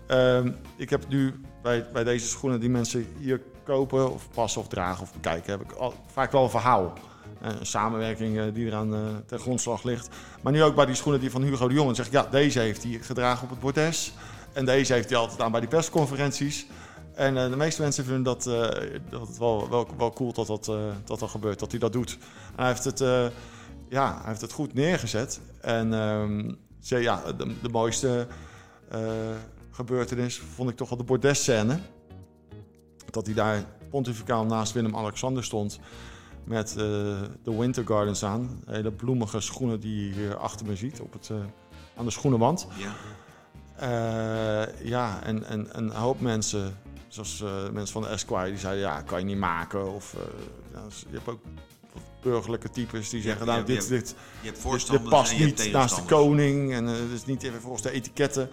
Ehm, 0.07 0.51
ik 0.77 0.89
heb 0.89 1.07
nu 1.07 1.33
bij, 1.61 1.85
bij 1.93 2.03
deze 2.03 2.27
schoenen 2.27 2.59
die 2.59 2.69
mensen 2.69 3.07
hier 3.19 3.41
kopen 3.65 4.11
of 4.11 4.27
passen 4.33 4.61
of 4.61 4.67
dragen 4.67 5.03
of 5.03 5.13
bekijken, 5.13 5.51
heb 5.51 5.61
ik 5.61 5.71
al, 5.71 5.93
vaak 6.11 6.31
wel 6.31 6.43
een 6.43 6.49
verhaal. 6.49 6.93
Eh, 7.41 7.51
Een 7.59 7.65
samenwerking 7.65 8.39
eh, 8.39 8.43
die 8.53 8.65
eraan 8.65 8.93
eh 8.93 8.99
ten 9.25 9.39
grondslag 9.39 9.83
ligt. 9.83 10.09
Maar 10.41 10.53
nu 10.53 10.63
ook 10.63 10.75
bij 10.75 10.85
die 10.85 10.95
schoenen 10.95 11.21
die 11.21 11.31
van 11.31 11.41
Hugo 11.41 11.67
de 11.67 11.73
Jong. 11.73 11.85
Dan 11.85 11.95
zeg 11.95 12.05
ik, 12.05 12.11
ja, 12.11 12.27
deze 12.31 12.59
heeft 12.59 12.83
hij 12.83 12.99
gedragen 13.01 13.43
op 13.43 13.49
het 13.49 13.59
bordes. 13.59 14.13
En 14.53 14.65
deze 14.65 14.93
heeft 14.93 15.09
hij 15.09 15.17
altijd 15.17 15.41
aan 15.41 15.51
bij 15.51 15.59
die 15.59 15.69
persconferenties. 15.69 16.67
En 17.13 17.33
de 17.33 17.55
meeste 17.55 17.81
mensen 17.81 18.05
vinden 18.05 18.23
dat, 18.23 18.43
dat 19.09 19.27
het 19.27 19.37
wel, 19.37 19.69
wel, 19.69 19.87
wel 19.97 20.13
cool 20.13 20.33
dat 20.33 20.47
dat, 20.47 20.65
dat 21.05 21.19
dat 21.19 21.29
gebeurt, 21.29 21.59
dat 21.59 21.71
hij 21.71 21.79
dat 21.79 21.93
doet. 21.93 22.17
En 22.55 22.63
hij 22.63 22.67
heeft 22.67 22.83
het, 22.83 22.99
ja, 23.89 24.13
hij 24.17 24.27
heeft 24.29 24.41
het 24.41 24.51
goed 24.51 24.73
neergezet. 24.73 25.39
En 25.61 25.93
ehm, 25.93 26.51
ja, 26.79 27.21
de, 27.37 27.55
de 27.61 27.69
mooiste 27.69 28.27
gebeurtenis 29.71 30.41
vond 30.55 30.69
ik 30.69 30.75
toch 30.75 30.89
wel 30.89 30.97
de 30.97 31.03
bordesscène. 31.03 31.79
Dat 33.15 33.25
hij 33.25 33.35
daar 33.35 33.63
pontificaal 33.89 34.45
naast 34.45 34.73
Willem-Alexander 34.73 35.43
stond. 35.43 35.79
Met 36.43 36.69
eh, 36.69 36.75
de 37.43 37.57
Winter 37.57 37.85
Gardens 37.85 38.23
aan. 38.23 38.63
Hele 38.65 38.91
bloemige 38.91 39.39
schoenen 39.39 39.79
die 39.79 40.07
je 40.07 40.13
hier 40.13 40.37
achter 40.37 40.65
me 40.65 40.75
ziet 40.75 40.99
op 40.99 41.13
het, 41.13 41.29
eh, 41.29 41.37
aan 41.97 42.05
de 42.05 42.11
schoenenwand. 42.11 42.67
Ja. 42.77 42.93
Eh, 43.75 44.85
ja, 44.87 45.23
en, 45.23 45.43
en, 45.43 45.73
en 45.73 45.83
een 45.83 45.91
hoop 45.91 46.21
mensen, 46.21 46.77
zoals 47.07 47.43
mensen 47.71 47.93
van 47.93 48.01
de 48.01 48.07
Esquire, 48.07 48.49
die 48.49 48.59
zeiden 48.59 48.83
ja, 48.83 49.01
kan 49.01 49.19
je 49.19 49.25
niet 49.25 49.37
maken. 49.37 49.93
Of 49.93 50.15
dus 50.85 51.05
je 51.09 51.15
hebt 51.15 51.27
ook 51.27 51.41
burgerlijke 52.21 52.69
types 52.69 53.09
die 53.09 53.21
zeggen, 53.21 53.45
nou, 53.45 53.63
dit, 53.63 53.87
dit, 53.87 54.15
dit, 54.41 55.09
past 55.09 55.39
niet 55.39 55.71
naast 55.71 55.95
de 55.95 56.01
koning. 56.01 56.73
En 56.73 56.85
het 56.85 57.11
is 57.13 57.25
niet 57.25 57.43
even 57.43 57.61
volgens 57.61 57.81
de 57.81 57.91
etiketten. 57.91 58.49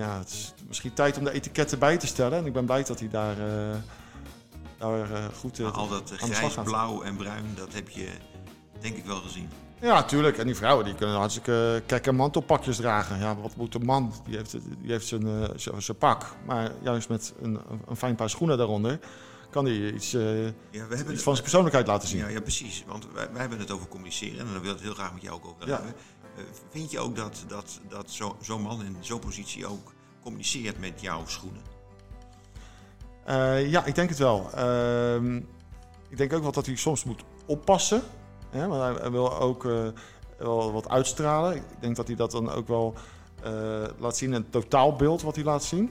Ja, 0.00 0.18
het 0.18 0.28
is 0.28 0.54
misschien 0.68 0.92
tijd 0.92 1.18
om 1.18 1.24
de 1.24 1.32
etiketten 1.32 1.78
bij 1.78 1.96
te 1.96 2.06
stellen. 2.06 2.38
En 2.38 2.46
ik 2.46 2.52
ben 2.52 2.64
blij 2.64 2.84
dat 2.84 2.98
hij 2.98 3.08
daar, 3.08 3.38
eh, 3.38 3.76
daar 4.78 5.12
eh, 5.12 5.24
goed 5.38 5.58
Maar 5.58 5.70
al 5.70 5.88
dat 5.88 6.12
grijs, 6.16 6.54
blauw 6.64 7.02
en 7.02 7.16
bruin, 7.16 7.44
dat 7.54 7.72
heb 7.72 7.88
je 7.88 8.08
denk 8.80 8.96
ik 8.96 9.04
wel 9.04 9.20
gezien. 9.20 9.48
Ja, 9.80 10.02
tuurlijk. 10.02 10.38
En 10.38 10.46
die 10.46 10.54
vrouwen 10.54 10.84
die 10.84 10.94
kunnen 10.94 11.16
hartstikke 11.16 11.82
kekke 11.86 12.12
mantelpakjes 12.12 12.76
dragen. 12.76 13.18
Ja, 13.18 13.36
wat 13.36 13.56
moet 13.56 13.74
een 13.74 13.84
man? 13.84 14.12
Die 14.26 14.36
heeft, 14.36 14.50
die 14.52 14.90
heeft 14.90 15.06
zijn, 15.06 15.48
zijn 15.56 15.96
pak. 15.98 16.26
Maar 16.46 16.72
juist 16.82 17.08
met 17.08 17.32
een, 17.42 17.58
een 17.88 17.96
fijn 17.96 18.14
paar 18.14 18.30
schoenen 18.30 18.56
daaronder 18.58 18.98
kan 19.50 19.64
hij 19.64 19.92
iets, 19.92 20.10
Ja, 20.10 20.18
we 20.18 20.96
hebben 20.96 21.12
iets 21.12 21.22
van 21.22 21.32
zijn 21.32 21.42
persoonlijkheid 21.42 21.86
laten 21.86 22.08
zien. 22.08 22.18
Ja, 22.18 22.28
ja, 22.28 22.40
precies. 22.40 22.84
Want 22.86 23.06
wij, 23.12 23.30
wij 23.32 23.40
hebben 23.40 23.58
het 23.58 23.70
over 23.70 23.88
communiceren 23.88 24.38
en 24.38 24.44
daar 24.52 24.60
wil 24.60 24.70
ik 24.70 24.76
het 24.76 24.84
heel 24.86 24.94
graag 24.94 25.12
met 25.12 25.22
jou 25.22 25.34
ook 25.34 25.46
over 25.46 25.68
Ja. 25.68 25.74
hebben. 25.74 25.94
Vind 26.70 26.90
je 26.90 26.98
ook 26.98 27.16
dat, 27.16 27.44
dat, 27.48 27.80
dat 27.88 28.10
zo- 28.10 28.36
zo'n 28.40 28.62
man 28.62 28.84
in 28.84 28.96
zo'n 29.00 29.18
positie 29.18 29.66
ook 29.66 29.92
communiceert 30.22 30.80
met 30.80 31.00
jouw 31.00 31.26
schoenen? 31.26 31.62
Eh, 33.24 33.70
ja, 33.70 33.84
ik 33.84 33.94
denk 33.94 34.08
het 34.08 34.18
wel. 34.18 34.50
Ehm, 34.54 35.36
ik 36.08 36.16
denk 36.16 36.32
ook 36.32 36.42
wel 36.42 36.52
dat 36.52 36.66
hij 36.66 36.76
soms 36.76 37.04
moet 37.04 37.22
oppassen. 37.46 38.02
Hè? 38.50 38.66
Want 38.66 39.00
hij, 39.00 39.10
wil 39.10 39.38
ook 39.38 39.64
eh, 39.64 39.86
wel 40.38 40.72
wat 40.72 40.88
uitstralen. 40.88 41.56
Ik 41.56 41.62
denk 41.80 41.96
dat 41.96 42.06
hij 42.06 42.16
dat 42.16 42.30
dan 42.30 42.50
ook 42.50 42.68
wel 42.68 42.94
eh, 43.42 43.52
laat 43.98 44.16
zien 44.16 44.28
in 44.28 44.34
het 44.34 44.52
totaalbeeld 44.52 45.22
wat 45.22 45.34
hij 45.34 45.44
laat 45.44 45.64
zien. 45.64 45.90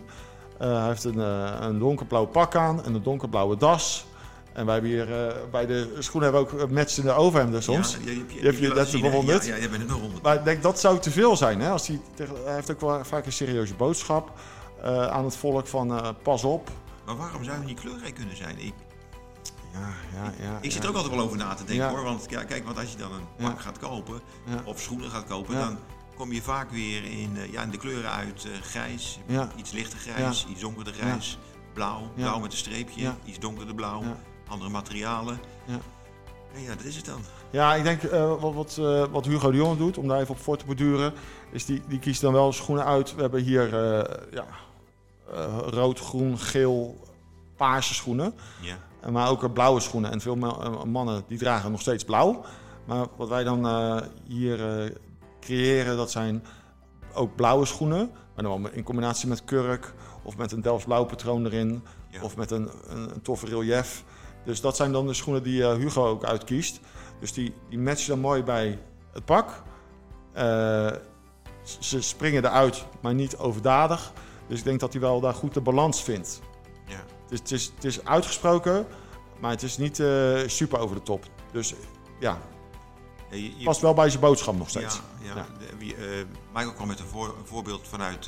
Hij 0.58 0.88
heeft 0.88 1.04
een, 1.04 1.18
een 1.64 1.80
donkerblauw 1.80 2.26
pak 2.26 2.56
aan 2.56 2.84
en 2.84 2.94
een 2.94 3.04
donkerblauwe 3.04 3.58
das. 3.58 4.06
En 4.60 4.66
wij 4.66 4.74
hebben 4.74 4.92
hier 4.92 5.28
eh, 5.28 5.36
bij 5.52 5.66
de 5.66 5.96
schoenen 6.00 6.34
hebben 6.34 6.58
we 6.58 6.64
ook 6.64 6.72
matchende 6.72 7.12
overhemden 7.12 7.64
soms. 7.64 7.98
Ja, 8.04 8.12
je, 8.12 9.00
bewonderd. 9.02 9.46
Ja, 9.46 9.56
ja, 9.56 9.62
je 9.62 9.70
bent 9.70 9.82
het 9.82 9.92
bewonderd. 9.92 10.24
Maar 10.24 10.36
ik 10.36 10.44
denk 10.44 10.64
dat 10.64 10.80
zou 10.80 11.00
te 11.00 11.12
veel 11.12 11.38
zijn. 11.38 11.62
Hè? 11.62 11.70
Als 11.70 11.88
hij, 11.88 12.00
hij 12.44 12.54
heeft 12.54 12.72
ook 12.72 12.82
wel 12.82 13.06
vaak 13.06 13.26
een 13.26 13.32
serieuze 13.32 13.74
boodschap 13.74 14.32
eh, 14.82 15.08
aan 15.08 15.24
het 15.24 15.36
volk 15.36 15.68
van 15.68 15.94
eh, 15.94 16.10
pas 16.24 16.44
op. 16.44 16.70
Maar 17.06 17.18
waarom 17.18 17.44
zou 17.44 17.60
je 17.60 17.66
niet 17.66 17.80
kleurrijk 17.80 18.16
kunnen 18.16 18.36
zijn? 18.36 18.60
Ik, 18.60 18.74
Ja, 19.74 19.80
ja, 20.14 20.34
ja. 20.42 20.58
ik 20.62 20.72
zit 20.72 20.84
er 20.84 20.90
ook 20.90 20.96
altijd 20.96 21.16
wel 21.16 21.24
over 21.24 21.38
na 21.38 21.54
te 21.54 21.64
denken 21.64 21.90
hoor. 21.90 22.04
Want 22.04 22.26
ja, 22.30 22.44
kijk, 22.44 22.66
want 22.66 22.78
als 22.78 22.92
je 22.92 22.98
dan 22.98 23.12
een 23.12 23.46
pak 23.46 23.62
gaat 23.62 23.80
kopen 23.80 24.22
of 24.66 24.80
schoenen 24.80 25.10
gaat 25.10 25.26
kopen, 25.26 25.56
dan 25.56 25.78
kom 26.16 26.32
je 26.32 26.42
vaak 26.42 26.72
weer 26.72 27.04
in, 27.04 27.38
eh, 27.38 27.52
ja, 27.52 27.62
in 27.62 27.70
de 27.70 27.78
kleuren 27.78 28.12
uit 28.12 28.46
eh, 28.46 28.62
grijs, 28.62 29.20
iets 29.56 29.72
lichter 29.72 30.00
grijs, 30.00 30.46
iets 30.50 30.62
donkerder 30.62 30.94
grijs, 30.94 31.38
blauw, 31.74 32.12
blauw 32.16 32.40
met 32.40 32.52
een 32.52 32.58
streepje, 32.58 33.14
iets 33.26 33.40
donkerder 33.40 33.76
blauw. 33.76 34.04
Andere 34.50 34.70
materialen. 34.70 35.40
Ja. 35.66 35.80
En 36.54 36.62
ja, 36.62 36.76
dat 36.76 36.86
is 36.86 36.96
het 36.96 37.06
dan. 37.06 37.22
Ja, 37.50 37.76
ik 37.76 37.84
denk 37.84 38.04
eh, 38.04 38.42
wat, 38.42 38.54
wat, 38.54 38.78
eh, 38.80 39.04
wat 39.12 39.26
Hugo 39.26 39.52
de 39.52 39.58
Jonge 39.58 39.78
doet, 39.78 39.98
om 39.98 40.08
daar 40.08 40.20
even 40.20 40.36
op 40.36 40.42
voor 40.42 40.58
te 40.58 40.66
borduren, 40.66 41.14
is 41.52 41.66
die, 41.66 41.82
die 41.88 42.00
kiest 42.00 42.22
dan 42.22 42.34
wel 42.34 42.52
schoenen 42.52 42.86
uit. 42.86 43.16
We 43.16 43.22
hebben 43.22 43.42
hier 43.42 43.74
eh, 43.74 44.18
ja, 44.32 44.46
rood, 45.66 46.00
groen, 46.00 46.38
geel, 46.38 47.08
paarse 47.56 47.94
schoenen. 47.94 48.34
Ja. 48.62 49.10
Maar 49.12 49.30
ook 49.30 49.54
blauwe 49.54 49.80
schoenen. 49.80 50.12
En 50.12 50.22
veel 50.22 50.36
ma- 50.36 50.86
mannen 50.86 51.24
die 51.28 51.38
dragen 51.38 51.72
nog 51.72 51.82
steeds 51.82 52.04
blauw. 52.04 52.44
Maar 52.86 53.06
wat 53.18 53.30
wij 53.30 53.44
dan 53.44 53.68
hier 54.28 54.92
creëren, 55.40 55.98
dat 55.98 56.12
zijn 56.12 56.44
ook 57.14 57.36
blauwe 57.36 57.66
schoenen. 57.66 58.12
Maar 58.36 58.44
dan 58.44 58.62
wel 58.62 58.72
in 58.72 58.84
combinatie 58.84 59.28
met 59.28 59.44
kurk 59.44 59.94
of 60.24 60.38
met 60.38 60.52
een 60.52 60.62
Delfts 60.62 60.86
blauw 60.86 61.06
patroon 61.06 61.46
erin. 61.46 61.84
Ja. 62.10 62.22
Of 62.22 62.38
met 62.38 62.52
een, 62.52 62.70
een, 62.88 63.14
een 63.14 63.22
toffe 63.22 63.46
relief. 63.46 64.04
Dus 64.50 64.62
dat 64.62 64.76
zijn 64.76 64.92
dan 64.92 65.08
de 65.08 65.14
schoenen 65.14 65.44
die 65.44 65.64
eh, 65.64 65.76
Hugo 65.76 66.06
ook 66.08 66.24
uitkiest. 66.24 66.80
Dus 67.20 67.34
die, 67.34 67.54
die 67.70 67.80
matchen 67.80 68.08
dan 68.10 68.20
mooi 68.20 68.44
bij 68.44 68.80
het 69.14 69.26
pak. 69.26 69.64
Eh, 70.34 70.92
ze 71.80 72.02
springen 72.02 72.46
eruit, 72.46 72.86
maar 73.02 73.14
niet 73.14 73.38
overdadig. 73.38 74.14
Dus 74.48 74.58
ik 74.60 74.64
denk 74.64 74.80
dat 74.80 74.92
hij 74.92 75.02
wel 75.02 75.20
daar 75.20 75.34
goed 75.34 75.54
de 75.54 75.62
balans 75.62 76.04
vindt. 76.04 76.42
Ja. 76.88 77.04
Het 77.30 77.32
is, 77.32 77.40
het 77.40 77.52
is, 77.52 77.66
het 77.76 77.84
is 77.84 78.06
uitgesproken, 78.06 78.88
maar 79.40 79.52
het 79.52 79.64
is 79.64 79.78
niet 79.78 80.00
eh, 80.00 80.38
super 80.46 80.80
over 80.80 80.96
de 80.96 81.02
top. 81.04 81.26
Dus 81.52 81.74
ja, 82.20 82.38
Ja, 83.30 83.36
je- 83.36 83.58
je- 83.58 83.64
past 83.64 83.82
wel 83.82 83.94
bij 83.94 84.10
zijn 84.10 84.22
boodschap 84.22 84.58
nog 84.58 84.70
steeds. 84.70 85.02
Ja, 85.22 85.36
ja. 85.36 85.46
Michael 86.54 86.74
kwam 86.74 86.88
met 86.88 87.00
een, 87.00 87.06
voor- 87.08 87.36
een 87.40 87.46
voorbeeld 87.46 87.88
vanuit 87.88 88.26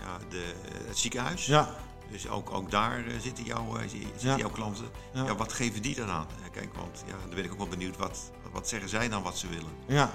ja, 0.00 0.18
de, 0.28 0.52
het 0.86 0.98
ziekenhuis. 0.98 1.46
Ja, 1.46 1.74
Dus 2.12 2.28
ook, 2.28 2.50
ook 2.50 2.70
daar 2.70 3.06
eh, 3.06 3.18
zitten, 3.20 3.44
jouw, 3.44 3.76
eh, 3.76 3.88
zi- 3.88 3.98
zitten 4.00 4.28
Ja. 4.28 4.36
jouw 4.36 4.50
klanten. 4.50 4.84
Ja. 5.14 5.24
Ja. 5.24 5.34
wat 5.36 5.52
geven 5.52 5.82
die 5.82 5.94
dan 5.94 6.08
aan? 6.08 6.26
Eh, 6.44 6.50
kijk, 6.52 6.74
want 6.74 7.04
ja, 7.06 7.12
dan 7.26 7.34
ben 7.34 7.44
ik 7.44 7.52
ook 7.52 7.58
wel 7.58 7.68
benieuwd. 7.68 7.96
Wat, 7.96 8.30
wat 8.52 8.68
zeggen 8.68 8.88
zij 8.88 9.08
dan 9.08 9.22
wat 9.22 9.38
ze 9.38 9.48
willen? 9.48 9.70
ja. 9.86 10.10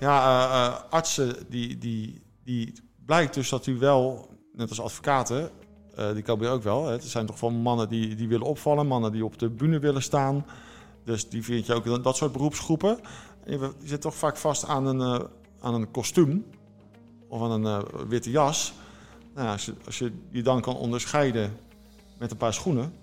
ja 0.00 0.66
artsen, 0.90 1.46
die, 1.48 1.78
die, 1.78 2.22
die 2.44 2.72
blijkt 3.06 3.34
dus 3.34 3.48
dat 3.48 3.66
u 3.66 3.78
wel, 3.78 4.28
net 4.52 4.68
als 4.68 4.80
advocaten, 4.80 5.50
die 6.14 6.22
komen 6.22 6.44
hier 6.44 6.54
ook 6.54 6.62
wel. 6.62 6.86
Hè. 6.86 6.92
Het 6.92 7.04
zijn 7.04 7.26
toch 7.26 7.38
van 7.38 7.54
mannen 7.54 7.88
die, 7.88 8.14
die 8.14 8.28
willen 8.28 8.46
opvallen, 8.46 8.86
mannen 8.86 9.12
die 9.12 9.24
op 9.24 9.38
de 9.38 9.50
bühne 9.50 9.78
willen 9.78 10.02
staan. 10.02 10.46
Dus 11.04 11.28
die 11.28 11.42
vind 11.44 11.66
je 11.66 11.74
ook 11.74 11.86
in 11.86 12.02
dat 12.02 12.16
soort 12.16 12.32
beroepsgroepen. 12.32 13.00
En 13.44 13.52
je, 13.52 13.72
je 13.80 13.88
zit 13.88 14.00
toch 14.00 14.14
vaak 14.14 14.36
vast 14.36 14.64
aan 14.66 14.86
een, 14.86 15.28
aan 15.60 15.74
een 15.74 15.90
kostuum 15.90 16.46
of 17.28 17.42
aan 17.42 17.64
een 17.64 17.84
witte 18.08 18.30
jas. 18.30 18.72
Nou, 19.34 19.48
als, 19.48 19.64
je, 19.64 19.74
als 19.86 19.98
je 19.98 20.12
je 20.30 20.42
dan 20.42 20.60
kan 20.60 20.76
onderscheiden 20.76 21.56
met 22.18 22.30
een 22.30 22.36
paar 22.36 22.54
schoenen, 22.54 22.94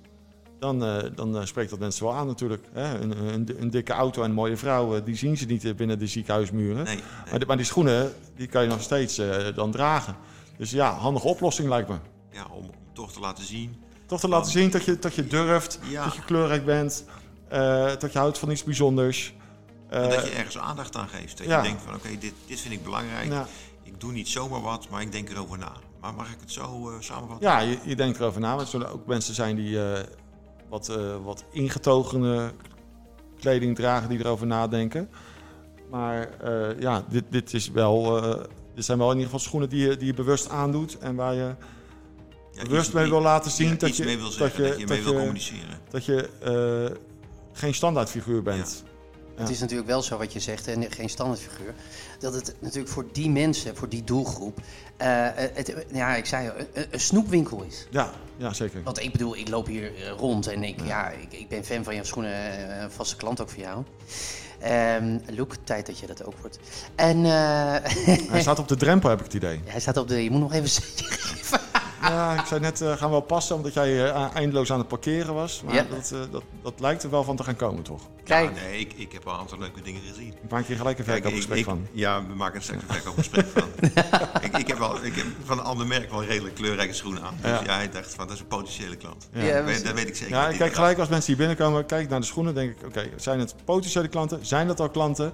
dan, 0.60 0.84
eh, 0.86 0.98
dan 1.16 1.38
eh, 1.38 1.46
spreekt 1.46 1.70
dat 1.70 1.80
mensen 1.80 2.06
wel 2.06 2.14
aan 2.14 2.28
natuurlijk. 2.28 2.66
Hè? 2.72 3.00
Een, 3.00 3.34
een, 3.34 3.62
een 3.62 3.70
dikke 3.70 3.94
auto 3.94 4.22
en 4.24 4.30
een 4.30 4.36
mooie 4.36 4.58
vrouw, 4.58 4.96
eh, 4.96 5.06
die 5.06 5.16
zien 5.16 5.38
ze 5.38 5.46
niet 5.46 5.76
binnen 5.76 6.00
de 6.00 6.08
ziekenhuismuren. 6.08 6.84
Nee, 6.84 6.96
nee. 6.96 7.04
Maar, 7.30 7.40
die, 7.40 7.48
maar 7.48 7.58
die 7.58 7.66
schoenen, 7.66 8.14
die 8.36 8.48
kan 8.48 8.62
je 8.62 8.68
nog 8.68 8.82
steeds 8.82 9.22
dan 9.56 9.72
dragen. 9.72 10.16
Dus 10.58 10.72
ja, 10.72 10.94
handige 10.94 11.28
oplossing 11.28 11.70
lijkt 11.70 11.90
me. 11.90 11.96
Ja, 12.32 12.46
om, 12.52 12.64
om 12.64 12.72
toch 12.94 13.12
te 13.12 13.20
laten 13.20 13.44
zien. 13.44 13.76
Toch 14.06 14.20
te 14.20 14.28
laten 14.28 14.52
zien 14.52 14.70
dat 14.70 14.84
je, 14.84 15.00
dat 15.00 15.14
je 15.14 15.28
durft, 15.28 15.80
Ja. 15.90 16.04
dat 16.04 16.16
je 16.16 16.22
kleurrijk 16.22 16.66
bent, 16.66 17.06
dat 18.00 18.12
je 18.12 18.18
houdt 18.18 18.38
van 18.38 18.52
iets 18.52 18.64
bijzonders. 18.64 19.34
En 19.90 20.10
dat 20.10 20.26
je 20.28 20.32
ergens 20.32 20.58
aandacht 20.58 20.96
aan 20.96 21.08
geeft. 21.08 21.38
Dat 21.38 21.48
ja. 21.48 21.58
je 21.58 21.64
denkt 21.64 21.82
van 21.82 21.96
oké, 21.96 22.10
dit, 22.20 22.34
dit 22.46 22.60
vind 22.60 22.74
ik 22.74 22.84
belangrijk. 22.84 23.28
ja, 23.32 23.48
Ik 23.84 24.00
doe 24.00 24.12
niet 24.12 24.28
zomaar 24.28 24.62
wat, 24.62 24.90
maar 24.90 25.02
ik 25.02 25.12
denk 25.12 25.30
erover 25.30 25.58
na. 25.58 25.72
Maar 26.02 26.14
mag 26.14 26.32
ik 26.32 26.38
het 26.40 26.52
zo 26.52 26.90
eh, 26.90 26.96
samenvatten? 27.00 27.48
ja, 27.48 27.60
je, 27.60 27.78
je 27.84 27.96
denkt 27.96 28.20
erover 28.20 28.42
na. 28.42 28.52
Maar 28.52 28.64
er 28.64 28.68
zullen 28.68 28.92
ook 28.92 29.06
mensen 29.06 29.34
zijn 29.34 29.56
die 29.56 29.84
eh, 29.84 30.04
wat, 30.70 30.90
eh, 30.90 31.16
wat 31.24 31.44
ingetogene 31.52 32.52
kleding 33.40 33.76
dragen, 33.76 34.10
die 34.10 34.20
erover 34.20 34.48
nadenken. 34.48 35.10
Maar 35.90 36.30
ja, 36.80 37.06
dit, 37.10 37.24
dit, 37.30 37.54
is 37.54 37.70
wel, 37.72 38.22
dit 38.76 38.86
zijn 38.86 38.98
wel 38.98 39.08
in 39.12 39.18
ieder 39.18 39.32
geval 39.32 39.46
schoenen 39.48 39.70
die 39.70 39.88
je, 39.90 39.98
die 39.98 40.08
je 40.08 40.14
bewust 40.14 40.50
aandoet. 40.50 40.98
En 40.98 41.16
waar 41.16 41.34
je 41.34 41.56
Ja, 42.52 42.64
bewust 42.64 42.94
mee 42.94 43.10
wil 43.10 43.22
laten 43.22 43.52
zien 43.52 43.70
ja, 43.70 43.76
dat 43.76 43.98
je, 43.98 44.06
mee 44.06 44.16
wil 44.18 44.26
dat 44.26 44.34
zeggen, 44.34 44.64
je, 44.64 44.70
dat 44.70 44.80
je, 44.80 44.86
mee 44.86 44.98
dat 44.98 45.12
wil 45.12 45.20
communiceren. 45.20 45.80
dat 45.90 46.06
je 46.06 46.30
eh, 46.92 46.98
geen 47.54 47.74
standaardfiguur 47.74 48.44
bent. 48.44 48.84
Het 49.40 49.50
is 49.50 49.60
natuurlijk 49.60 49.90
wel 49.90 50.02
zo 50.02 50.18
wat 50.18 50.34
je 50.34 50.40
zegt, 50.40 50.68
en 50.68 50.92
geen 50.92 51.10
standaardfiguur. 51.10 51.74
Dat 52.20 52.34
het 52.34 52.56
natuurlijk 52.60 52.94
voor 52.94 53.06
die 53.12 53.30
mensen, 53.30 53.76
voor 53.76 53.90
die 53.90 54.04
doelgroep, 54.04 54.60
eh, 54.98 55.28
het, 55.34 55.76
ja, 55.92 56.16
ik 56.16 56.26
zei 56.26 56.50
al, 56.50 56.56
een, 56.74 56.86
een 56.92 57.00
snoepwinkel 57.00 57.64
is. 57.64 57.88
Ja, 57.90 58.12
ja, 58.38 58.54
zeker. 58.54 58.84
Want 58.84 59.00
ik 59.00 59.12
bedoel, 59.12 59.38
ik 59.38 59.50
loop 59.50 59.68
hier 59.68 59.96
eh, 59.96 60.10
rond 60.18 60.48
en 60.48 60.64
ik, 60.64 60.86
ja. 60.86 61.10
ik, 61.10 61.34
ik 61.34 61.50
ben 61.50 61.66
fan 61.66 61.84
van 61.84 61.96
jouw 61.96 62.04
schoenen, 62.04 62.32
eh, 62.34 62.82
een 62.82 62.92
vaste 62.92 63.16
klant 63.16 63.42
ook 63.42 63.50
voor 63.50 63.62
jou. 63.62 63.84
Ehm 64.60 65.18
Loek, 65.36 65.56
tijd 65.64 65.86
dat 65.86 66.00
je 66.00 66.08
dat 66.08 66.26
ook 66.26 66.34
wordt. 66.42 66.60
En 66.96 67.26
eh, 67.26 67.76
Hij 68.30 68.42
staat 68.42 68.60
op 68.60 68.68
de 68.68 68.76
drempel, 68.76 69.10
heb 69.10 69.20
ik 69.20 69.26
het 69.26 69.34
idee. 69.34 69.62
hij 69.66 69.80
staat 69.80 69.98
op 69.98 70.08
de, 70.08 70.24
je 70.24 70.32
moet 70.32 70.40
nog 70.40 70.54
even 70.54 70.70
geven. 70.84 71.60
Ja, 72.02 72.40
ik 72.40 72.46
zei 72.46 72.60
net, 72.60 72.82
eh, 72.82 72.88
gaan 72.90 72.98
we 73.06 73.10
wel 73.10 73.22
passen, 73.22 73.56
omdat 73.56 73.74
jij 73.74 74.06
eh, 74.14 74.36
eindeloos 74.36 74.72
aan 74.72 74.78
het 74.80 74.88
parkeren 74.88 75.34
was. 75.34 75.62
Maar 75.66 75.74
Ja. 75.74 75.86
dat, 75.90 76.12
eh, 76.12 76.20
dat, 76.32 76.44
dat 76.64 76.74
lijkt 76.80 77.04
er 77.04 77.10
wel 77.10 77.24
van 77.24 77.36
te 77.36 77.44
gaan 77.44 77.56
komen, 77.56 77.84
toch? 77.84 78.02
Kijk, 78.24 78.56
Ja, 78.56 78.62
nee, 78.62 78.80
ik, 78.80 78.94
ik 78.96 79.12
heb 79.12 79.28
al 79.28 79.34
een 79.34 79.40
aantal 79.40 79.58
leuke 79.60 79.82
dingen 79.82 80.02
gezien. 80.10 80.28
Ik 80.44 80.50
maak 80.50 80.66
hier 80.66 80.78
gelijk 80.78 80.98
een 81.00 81.04
verkoopgesprek 81.06 81.58
ik- 81.58 81.66
van. 81.66 81.88
Ja, 81.92 82.26
we 82.28 82.34
maken 82.36 82.56
er 82.56 82.62
straks 82.64 82.82
een 82.82 82.94
verkoopgesprek 82.94 83.46
van. 83.54 83.64
ik, 84.50 84.58
ik 84.58 84.68
heb 84.68 84.78
wel, 84.78 85.04
ik 85.06 85.16
heb 85.16 85.26
van 85.44 85.60
een 85.60 85.64
ander 85.66 85.88
merk 85.88 86.12
wel 86.12 86.24
redelijk 86.24 86.56
kleurrijke 86.56 86.94
schoenen 86.94 87.24
aan. 87.24 87.36
Dus 87.42 87.50
Ja. 87.52 87.62
ja, 87.66 87.76
hij 87.76 87.90
dacht 87.90 88.14
van, 88.14 88.26
dat 88.28 88.36
is 88.36 88.42
een 88.42 88.48
potentiële 88.48 88.96
klant. 88.96 89.30
Ja. 89.34 89.42
Ja, 89.42 89.48
Dat 89.56 89.64
we- 89.66 89.72
weet, 89.72 89.84
dat 89.86 89.94
weet 89.94 90.08
ik 90.08 90.16
zeker. 90.16 90.36
Ja, 90.36 90.50
ik 90.50 90.58
kijk 90.58 90.74
gelijk 90.74 91.00
als 91.00 91.10
mensen 91.10 91.28
hier 91.28 91.38
binnenkomen, 91.48 91.86
kijk 91.86 92.10
naar 92.10 92.20
de 92.20 92.26
schoenen, 92.26 92.54
denk 92.56 92.72
ik, 92.80 92.86
oké, 92.86 93.10
zijn 93.16 93.40
het 93.40 93.56
potentiële 93.66 94.08
klanten? 94.08 94.46
Zijn 94.46 94.68
dat 94.68 94.80
al 94.80 94.90
klanten? 94.90 95.34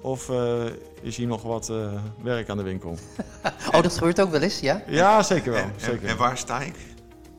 Of 0.00 0.28
eh, 0.30 0.62
is 1.02 1.16
hier 1.16 1.26
nog 1.26 1.42
wat 1.42 1.68
eh, 1.68 1.76
werk 2.22 2.48
aan 2.48 2.56
de 2.56 2.62
winkel? 2.62 2.98
oh, 3.74 3.82
dat 3.82 3.92
gebeurt 3.92 4.20
ook 4.20 4.30
wel 4.30 4.40
eens, 4.40 4.60
ja? 4.60 4.82
Ja, 4.86 5.22
zeker 5.22 5.52
wel. 5.52 5.62
En, 5.62 5.72
zeker. 5.76 6.08
en 6.08 6.16
waar 6.16 6.38
sta 6.38 6.60
ik? 6.60 6.74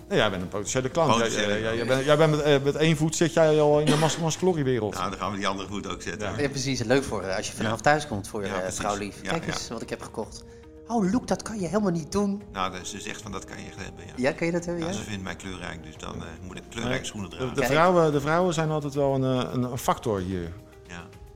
Nee, 0.10 0.20
jij 0.20 0.30
bent 0.30 0.42
een 0.42 0.48
potentiële 0.48 0.90
klant. 0.90 1.12
Potentiële 1.12 1.42
Jij, 1.48 1.62
jij, 1.62 1.62
jij, 1.62 1.74
klant. 1.74 1.88
bent, 1.88 2.06
jij 2.06 2.18
bent 2.18 2.32
met, 2.32 2.42
eh, 2.42 2.56
met 2.64 2.76
één 2.76 2.98
voet 2.98 3.16
zit 3.16 3.34
jij 3.34 3.60
al 3.62 3.80
in 3.80 3.86
de 3.86 3.96
mas 3.96 4.18
mascalori-wereld. 4.18 4.94
Nou, 4.94 5.10
dan 5.10 5.20
gaan 5.20 5.32
we 5.32 5.38
die 5.38 5.48
andere 5.48 5.68
voet 5.68 5.88
ook 5.88 6.02
zetten. 6.02 6.32
Ja. 6.32 6.40
Ja, 6.40 6.50
precies. 6.50 6.84
Leuk 6.84 7.04
voor 7.04 7.32
als 7.32 7.48
je 7.48 7.54
vanavond 7.54 7.84
thuis 7.84 8.08
komt 8.08 8.28
voor 8.28 8.42
je 8.42 8.48
Ja, 8.48 8.60
precies. 8.60 8.80
vrouw 8.80 8.98
lief. 8.98 9.16
Ja, 9.24 9.30
Kijk 9.30 9.46
ja. 9.46 9.52
eens 9.52 9.68
wat 9.70 9.82
ik 9.82 9.90
heb 9.90 10.02
gekocht. 10.02 10.44
Oh, 10.88 11.12
Loek, 11.12 11.28
dat 11.28 11.42
kan 11.42 11.60
je 11.60 11.68
helemaal 11.68 11.92
niet 11.92 12.12
doen. 12.12 12.42
Nou, 12.54 12.72
dus 12.80 12.90
ze 12.90 13.00
zegt 13.00 13.22
van 13.22 13.32
dat 13.32 13.46
kan 13.46 13.58
je 13.60 13.66
echt 13.68 13.76
hebben. 13.78 14.06
Ja. 14.06 14.12
Ja, 14.16 14.32
kan 14.32 14.46
je 14.48 14.54
dat 14.54 14.66
hebben? 14.66 14.84
Ja, 14.84 14.90
Ja? 14.90 14.96
ze 14.98 15.04
vindt 15.04 15.24
mij 15.24 15.36
kleurrijk, 15.36 15.84
dus 15.84 15.98
dan 15.98 16.16
eh, 16.16 16.22
moet 16.48 16.58
ik 16.58 16.64
kleurrijke 16.70 17.06
schoenen 17.06 17.30
dragen. 17.30 17.56
de, 17.56 17.64
vrouwen, 17.66 18.12
de 18.12 18.22
vrouwen 18.22 18.54
zijn 18.54 18.70
altijd 18.70 18.94
wel 18.94 19.14
een, 19.16 19.24
een, 19.54 19.64
een 19.64 19.78
factor 19.78 20.20
hier. 20.20 20.52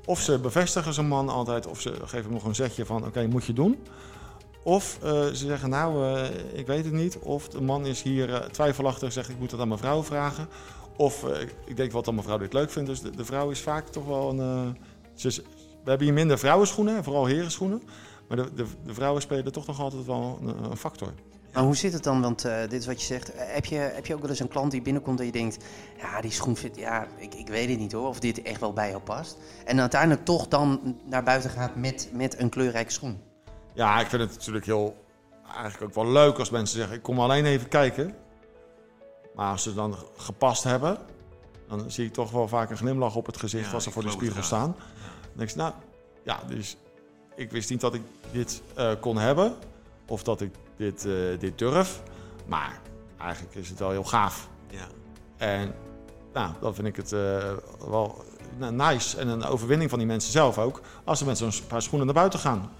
Of 0.05 0.19
ze 0.19 0.39
bevestigen 0.39 0.93
zijn 0.93 1.07
man 1.07 1.29
altijd, 1.29 1.67
of 1.67 1.81
ze 1.81 1.93
geven 1.93 2.24
hem 2.24 2.33
nog 2.33 2.43
een 2.43 2.55
zetje 2.55 2.85
van 2.85 3.05
oké, 3.05 3.27
moet 3.27 3.45
je 3.45 3.53
doen. 3.53 3.77
Of 4.63 5.00
eh, 5.03 5.25
ze 5.25 5.35
zeggen 5.35 5.69
nou, 5.69 6.15
eh, 6.15 6.59
ik 6.59 6.67
weet 6.67 6.85
het 6.85 6.93
niet. 6.93 7.19
Of 7.19 7.47
de 7.47 7.62
man 7.62 7.85
is 7.85 8.01
hier 8.01 8.33
eh, 8.33 8.50
twijfelachtig 8.50 9.12
zegt 9.12 9.29
ik 9.29 9.39
moet 9.39 9.51
het 9.51 9.59
aan 9.59 9.67
mijn 9.67 9.79
vrouw 9.79 10.03
vragen. 10.03 10.47
Of 10.97 11.25
ik 11.65 11.77
denk 11.77 11.91
wat 11.91 12.05
dat 12.05 12.13
mijn 12.13 12.25
vrouw 12.25 12.38
dit 12.38 12.53
leuk 12.53 12.71
vindt. 12.71 12.89
Dus 12.89 13.01
de, 13.01 13.25
vrouw 13.25 13.50
is 13.50 13.62
vaak 13.62 13.88
toch 13.88 14.05
wel 14.05 14.39
een... 14.39 14.77
ze 15.15 15.43
we 15.83 15.89
hebben 15.89 16.07
hier 16.07 16.15
minder 16.15 16.39
vrouwenschoenen, 16.39 17.03
vooral 17.03 17.25
herenschoenen. 17.25 17.81
Maar 18.27 18.38
de, 18.38 18.53
de, 18.53 18.65
de 18.85 18.93
vrouwen 18.93 19.21
spelen 19.21 19.51
toch 19.51 19.67
nog 19.67 19.79
altijd 19.79 20.05
wel 20.05 20.39
een, 20.41 20.71
een 20.71 20.77
factor. 20.77 21.13
Maar 21.55 21.63
hoe 21.63 21.75
zit 21.75 21.93
het 21.93 22.03
dan? 22.03 22.21
Want 22.21 22.45
eh, 22.45 22.59
dit 22.59 22.74
is 22.74 22.85
wat 22.85 23.00
je 23.00 23.05
zegt. 23.05 23.33
Eh, 23.33 23.53
heb, 23.53 23.65
je, 23.65 23.75
heb 23.75 24.05
je 24.05 24.13
ook 24.13 24.21
wel 24.21 24.29
eens 24.29 24.39
een 24.39 24.47
klant 24.47 24.71
die 24.71 24.81
binnenkomt 24.81 25.19
en 25.19 25.25
je 25.25 25.31
denkt... 25.31 25.57
Ja, 25.97 26.21
die 26.21 26.31
schoen 26.31 26.55
vindt... 26.55 26.77
Ja, 26.77 27.07
ik, 27.17 27.33
ik 27.33 27.47
weet 27.47 27.69
het 27.69 27.79
niet 27.79 27.91
hoor. 27.91 28.07
Of 28.07 28.19
dit 28.19 28.41
echt 28.41 28.59
wel 28.59 28.74
bij 28.74 28.89
jou 28.89 29.01
past. 29.01 29.38
En 29.65 29.79
uiteindelijk 29.79 30.25
toch 30.25 30.47
dan 30.47 30.97
naar 31.05 31.24
buiten 31.24 31.50
gaat 31.50 31.75
met, 31.75 32.09
met 32.13 32.39
een 32.39 32.50
kleurrijke 32.50 32.91
schoen. 32.91 33.21
Ja, 33.74 34.00
ik 34.00 34.07
vind 34.07 34.21
het 34.21 34.31
natuurlijk 34.31 34.65
heel, 34.65 34.95
eigenlijk 35.53 35.83
ook 35.83 36.03
wel 36.03 36.12
leuk 36.12 36.38
als 36.38 36.50
mensen 36.50 36.77
zeggen: 36.77 36.95
ik 36.95 37.03
kom 37.03 37.19
alleen 37.19 37.45
even 37.45 37.67
kijken. 37.67 38.15
Maar 39.35 39.51
als 39.51 39.63
ze 39.63 39.74
dan 39.74 39.95
gepast 40.15 40.63
hebben, 40.63 40.97
dan 41.67 41.91
zie 41.91 42.05
ik 42.05 42.13
toch 42.13 42.31
wel 42.31 42.47
vaak 42.47 42.69
een 42.69 42.77
glimlach 42.77 43.15
op 43.15 43.25
het 43.25 43.38
gezicht 43.38 43.67
Ja, 43.67 43.74
als 43.74 43.83
ze 43.83 43.91
voor 43.91 44.03
de 44.03 44.09
spiegel 44.09 44.35
het 44.35 44.45
staan. 44.45 44.75
Dan 45.21 45.31
denk 45.33 45.50
ik, 45.50 45.55
nou 45.55 45.74
ja, 46.24 46.39
dus 46.47 46.77
ik 47.35 47.51
wist 47.51 47.69
niet 47.69 47.81
dat 47.81 47.93
ik 47.93 48.01
dit 48.31 48.62
eh, 48.75 48.91
kon 49.00 49.17
hebben 49.17 49.55
of 50.07 50.24
dat 50.24 50.41
ik 50.41 50.55
dit, 50.77 51.05
eh, 51.05 51.13
dit 51.39 51.58
durf. 51.58 52.01
Maar 52.48 52.79
eigenlijk 53.17 53.55
is 53.55 53.70
het 53.70 53.79
wel 53.79 53.89
heel 53.91 54.03
gaaf. 54.03 54.48
Ja. 54.70 54.88
En 55.38 55.74
nou, 56.34 56.51
dan 56.62 56.75
vind 56.75 56.88
ik 56.88 56.96
het 56.96 57.12
eh, 57.12 57.51
wel 57.89 58.24
nice 58.72 59.17
en 59.17 59.27
een 59.27 59.44
overwinning 59.44 59.89
van 59.89 60.00
die 60.00 60.08
mensen 60.08 60.32
zelf 60.32 60.58
ook. 60.58 60.82
Als 61.03 61.20
ze 61.20 61.25
met 61.25 61.38
zo'n 61.38 61.51
paar 61.67 61.82
schoenen 61.82 62.05
naar 62.05 62.15
buiten 62.15 62.39
gaan. 62.39 62.72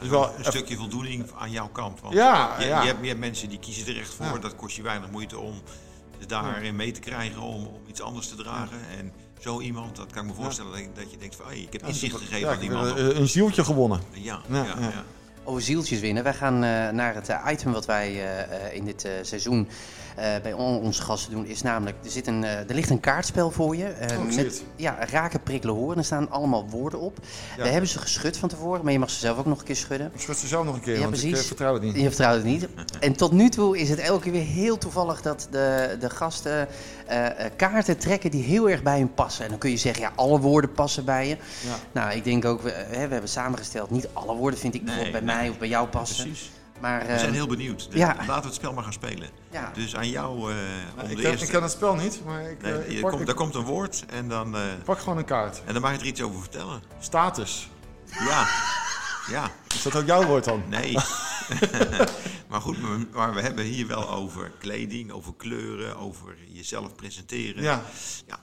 Dus 0.00 0.08
wel 0.10 0.32
een 0.38 0.44
stukje 0.44 0.76
voldoening 0.76 1.30
aan 1.38 1.50
jouw 1.50 1.68
kant. 1.68 2.00
Want 2.00 2.14
Ja, 2.14 2.56
je, 2.58 2.66
ja. 2.66 2.80
Je, 2.80 2.86
hebt, 2.86 3.00
je 3.00 3.06
hebt 3.08 3.20
mensen 3.20 3.48
die 3.48 3.58
kiezen 3.58 3.86
er 3.94 4.00
echt 4.00 4.14
voor. 4.14 4.26
Ja. 4.26 4.38
Dat 4.38 4.56
kost 4.56 4.76
je 4.76 4.82
weinig 4.82 5.10
moeite 5.10 5.38
om 5.38 5.54
ze 6.20 6.26
daarin 6.26 6.76
mee 6.76 6.92
te 6.92 7.00
krijgen 7.00 7.40
om, 7.42 7.66
om 7.66 7.80
iets 7.86 8.00
anders 8.02 8.28
te 8.28 8.34
dragen. 8.34 8.78
En 8.98 9.12
zo 9.40 9.60
iemand, 9.60 9.96
dat 9.96 10.12
kan 10.12 10.22
ik 10.24 10.36
me 10.36 10.42
voorstellen 10.42 10.72
dat, 10.94 11.10
je- 11.10 11.16
denkt 11.18 11.36
van 11.36 11.46
hey, 11.46 11.58
ik 11.58 11.72
heb 11.72 11.86
inzicht 11.86 12.16
gegeven 12.16 12.48
aan 12.48 12.72
man. 12.72 12.96
een, 12.98 13.28
zieltje 13.28 13.64
gewonnen. 13.64 14.00
Ja. 14.10 14.40
ja. 14.50 14.64
Over 15.44 15.62
zieltjes 15.62 16.00
winnen. 16.00 16.22
Wij 16.22 16.34
gaan 16.34 16.54
eh, 16.54 16.88
naar 16.88 17.14
het 17.14 17.28
eh, 17.28 17.46
item 17.50 17.72
wat 17.72 17.86
wij 17.86 18.08
eh, 18.10 18.74
in 18.76 18.84
dit 18.84 19.08
seizoen 19.22 19.68
bij 20.42 20.52
on- 20.52 20.80
onze 20.80 21.02
gasten 21.02 21.32
doen. 21.32 21.46
Is 21.46 21.62
namelijk, 21.62 21.96
er, 22.04 22.10
zit 22.10 22.26
een, 22.26 22.44
eh, 22.44 22.58
er 22.68 22.74
ligt 22.74 22.90
een 22.90 23.00
kaartspel 23.00 23.50
voor 23.50 23.76
je. 23.76 23.84
eh, 23.84 24.18
Oh, 24.18 24.34
met 24.36 24.62
ja, 24.76 24.98
raken, 25.10 25.42
prikkelen, 25.42 25.74
horen. 25.74 25.98
Er 25.98 26.04
staan 26.04 26.30
allemaal 26.30 26.68
woorden 26.68 27.00
op. 27.00 27.18
Ja. 27.56 27.62
We 27.62 27.68
hebben 27.68 27.88
ze 27.90 27.98
geschud 27.98 28.36
van 28.36 28.48
tevoren, 28.48 28.84
maar 28.84 28.92
je 28.92 28.98
mag 28.98 29.10
ze 29.10 29.18
zelf 29.18 29.38
ook 29.38 29.46
nog 29.46 29.58
een 29.58 29.64
keer 29.64 29.76
schudden. 29.76 30.10
Ik 30.14 30.20
schud 30.20 30.36
ze 30.36 30.46
zelf 30.46 30.64
nog 30.64 30.74
een 30.74 30.80
keer, 30.80 30.94
Ja, 30.94 30.98
want 31.00 31.10
precies. 31.10 31.38
eh, 31.40 31.44
vertrouw 31.46 31.72
het 31.74 31.82
niet. 31.82 31.94
Je 31.96 32.02
vertrouwt 32.02 32.34
het 32.36 32.44
niet. 32.44 32.68
En 33.00 33.12
tot 33.16 33.32
nu 33.32 33.48
toe 33.48 33.78
is 33.78 33.88
het 33.88 33.98
elke 33.98 34.22
keer 34.22 34.32
weer 34.32 34.44
heel 34.44 34.78
toevallig 34.78 35.22
dat 35.22 35.46
de, 35.50 35.96
de 36.00 36.10
gasten 36.10 36.68
eh, 37.06 37.26
eh, 37.26 37.50
kaarten 37.56 37.98
trekken 37.98 38.30
die 38.30 38.42
heel 38.42 38.70
erg 38.70 38.82
bij 38.82 38.98
hun 38.98 39.14
passen. 39.14 39.44
En 39.44 39.50
dan 39.50 39.58
kun 39.58 39.70
je 39.70 39.76
zeggen, 39.76 40.02
ja, 40.02 40.12
alle 40.14 40.38
woorden 40.40 40.72
passen 40.72 41.04
bij 41.04 41.28
je. 41.28 41.36
Ja. 41.66 41.74
Nou, 41.92 42.16
ik 42.16 42.24
denk 42.24 42.44
ook, 42.44 42.62
we, 42.62 42.84
we 42.90 42.96
hebben 42.96 43.28
samengesteld, 43.28 43.90
niet 43.90 44.08
alle 44.12 44.34
woorden 44.36 44.58
vind 44.60 44.74
ik 44.74 44.84
bijvoorbeeld 44.84 45.12
Nee, 45.14 45.22
bij 45.24 45.34
mij 45.36 45.48
of 45.48 45.58
bij 45.58 45.68
jou 45.68 45.88
passen. 45.88 46.24
Precies. 46.24 46.50
Maar 46.82 47.06
We 47.06 47.18
zijn 47.18 47.32
heel 47.32 47.46
benieuwd. 47.46 47.86
Dus 47.90 47.98
ja. 48.00 48.14
Laten 48.16 48.34
we 48.42 48.46
het 48.46 48.54
spel 48.54 48.72
maar 48.72 48.82
gaan 48.84 48.92
spelen. 48.92 49.28
ja, 49.50 49.70
Dus 49.74 49.96
aan 49.96 50.08
jou 50.08 50.36
eh, 50.52 50.56
om 50.96 51.02
ik, 51.02 51.16
de 51.16 51.22
ken, 51.22 51.30
eerste. 51.30 51.44
ik 51.46 51.50
ken 51.52 51.62
het 51.62 51.70
spel 51.70 51.94
niet, 51.94 52.22
maar 52.24 52.50
ik, 52.50 52.62
Nee, 52.62 52.72
eh, 52.72 52.90
ik 52.94 53.00
pak, 53.00 53.10
komt, 53.10 53.22
ik 53.22 53.28
er 53.28 53.34
komt 53.34 53.54
een 53.54 53.64
woord 53.64 54.04
en 54.08 54.28
dan, 54.28 54.56
eh, 54.56 54.62
pak 54.84 54.98
gewoon 54.98 55.18
een 55.18 55.24
kaart. 55.24 55.62
en 55.66 55.72
dan 55.72 55.82
mag 55.82 55.92
je 55.92 55.98
er 55.98 56.06
iets 56.06 56.22
over 56.22 56.40
vertellen. 56.40 56.82
Status. 57.00 57.70
Ja, 58.28 58.46
ja, 59.30 59.50
Is 59.74 59.82
dat 59.82 59.96
ook 59.96 60.06
jouw 60.06 60.24
woord 60.24 60.44
dan? 60.44 60.62
nee. 60.68 60.92
maar 62.50 62.60
goed, 62.60 62.80
maar- 62.82 62.98
maar 63.12 63.34
we 63.34 63.40
hebben 63.40 63.64
hier 63.64 63.86
wel 63.86 64.10
over 64.10 64.50
kleding, 64.58 65.10
over 65.10 65.34
kleuren, 65.36 65.96
over 65.96 66.36
jezelf 66.48 66.94
presenteren. 66.94 67.62
Ja. 67.62 67.82
Ja. 68.26 68.38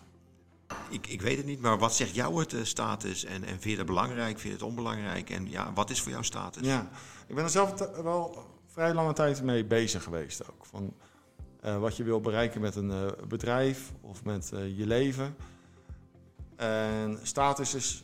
Ik, 0.89 1.07
ik 1.07 1.21
weet 1.21 1.37
het 1.37 1.45
niet, 1.45 1.61
maar 1.61 1.77
wat 1.77 1.95
zegt 1.95 2.15
jouw 2.15 2.37
het, 2.37 2.55
status? 2.63 3.25
En, 3.25 3.43
en 3.43 3.49
vind 3.49 3.63
je 3.63 3.75
dat 3.75 3.85
belangrijk, 3.85 4.31
vind 4.39 4.43
je 4.43 4.49
het 4.49 4.61
onbelangrijk? 4.61 5.29
En 5.29 5.49
ja, 5.49 5.71
wat 5.73 5.89
is 5.89 6.01
voor 6.01 6.11
jou 6.11 6.23
status? 6.23 6.65
ja. 6.67 6.89
Ik 7.29 7.35
ben 7.35 7.43
er 7.43 7.49
zelf 7.49 7.73
wel 8.03 8.45
vrij 8.65 8.93
lange 8.93 9.13
tijd 9.13 9.43
mee 9.43 9.65
bezig 9.65 10.03
geweest 10.03 10.49
ook. 10.49 10.65
Van, 10.65 10.93
eh, 11.61 11.79
wat 11.79 11.97
je 11.97 12.03
wil 12.03 12.21
bereiken 12.21 12.61
met 12.61 12.75
een 12.75 12.91
eh, 12.91 13.05
bedrijf 13.27 13.91
of 14.01 14.23
met 14.23 14.51
eh, 14.53 14.77
je 14.77 14.87
leven. 14.87 15.35
En 16.55 17.19
status 17.21 17.73
is 17.73 18.03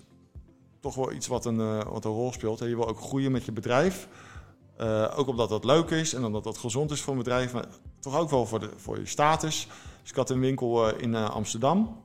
toch 0.80 0.96
wel 0.96 1.12
iets 1.12 1.28
wat 1.28 1.46
een, 1.46 1.84
wat 1.84 2.06
een 2.06 2.12
rol 2.12 2.32
speelt. 2.32 2.60
Je 2.60 2.76
wil 2.76 2.88
ook 2.88 3.00
groeien 3.00 3.32
met 3.32 3.46
je 3.46 3.52
bedrijf. 3.52 4.08
Ook 5.16 5.28
omdat 5.28 5.50
dat 5.50 5.64
leuk 5.64 5.90
is 5.90 6.14
en 6.14 6.26
omdat 6.26 6.44
dat 6.44 6.58
gezond 6.58 6.92
is 6.92 7.02
voor 7.02 7.14
een 7.14 7.20
bedrijf. 7.20 7.54
Maar 7.54 7.66
toch 8.00 8.18
ook 8.18 8.30
wel 8.30 8.46
voor, 8.46 8.60
de, 8.60 8.70
voor 8.76 9.00
je 9.00 9.06
status. 9.06 9.68
Dus 10.02 10.10
ik 10.10 10.16
had 10.16 10.30
een 10.30 10.40
winkel 10.40 10.96
in 10.96 11.16
Amsterdam. 11.16 12.02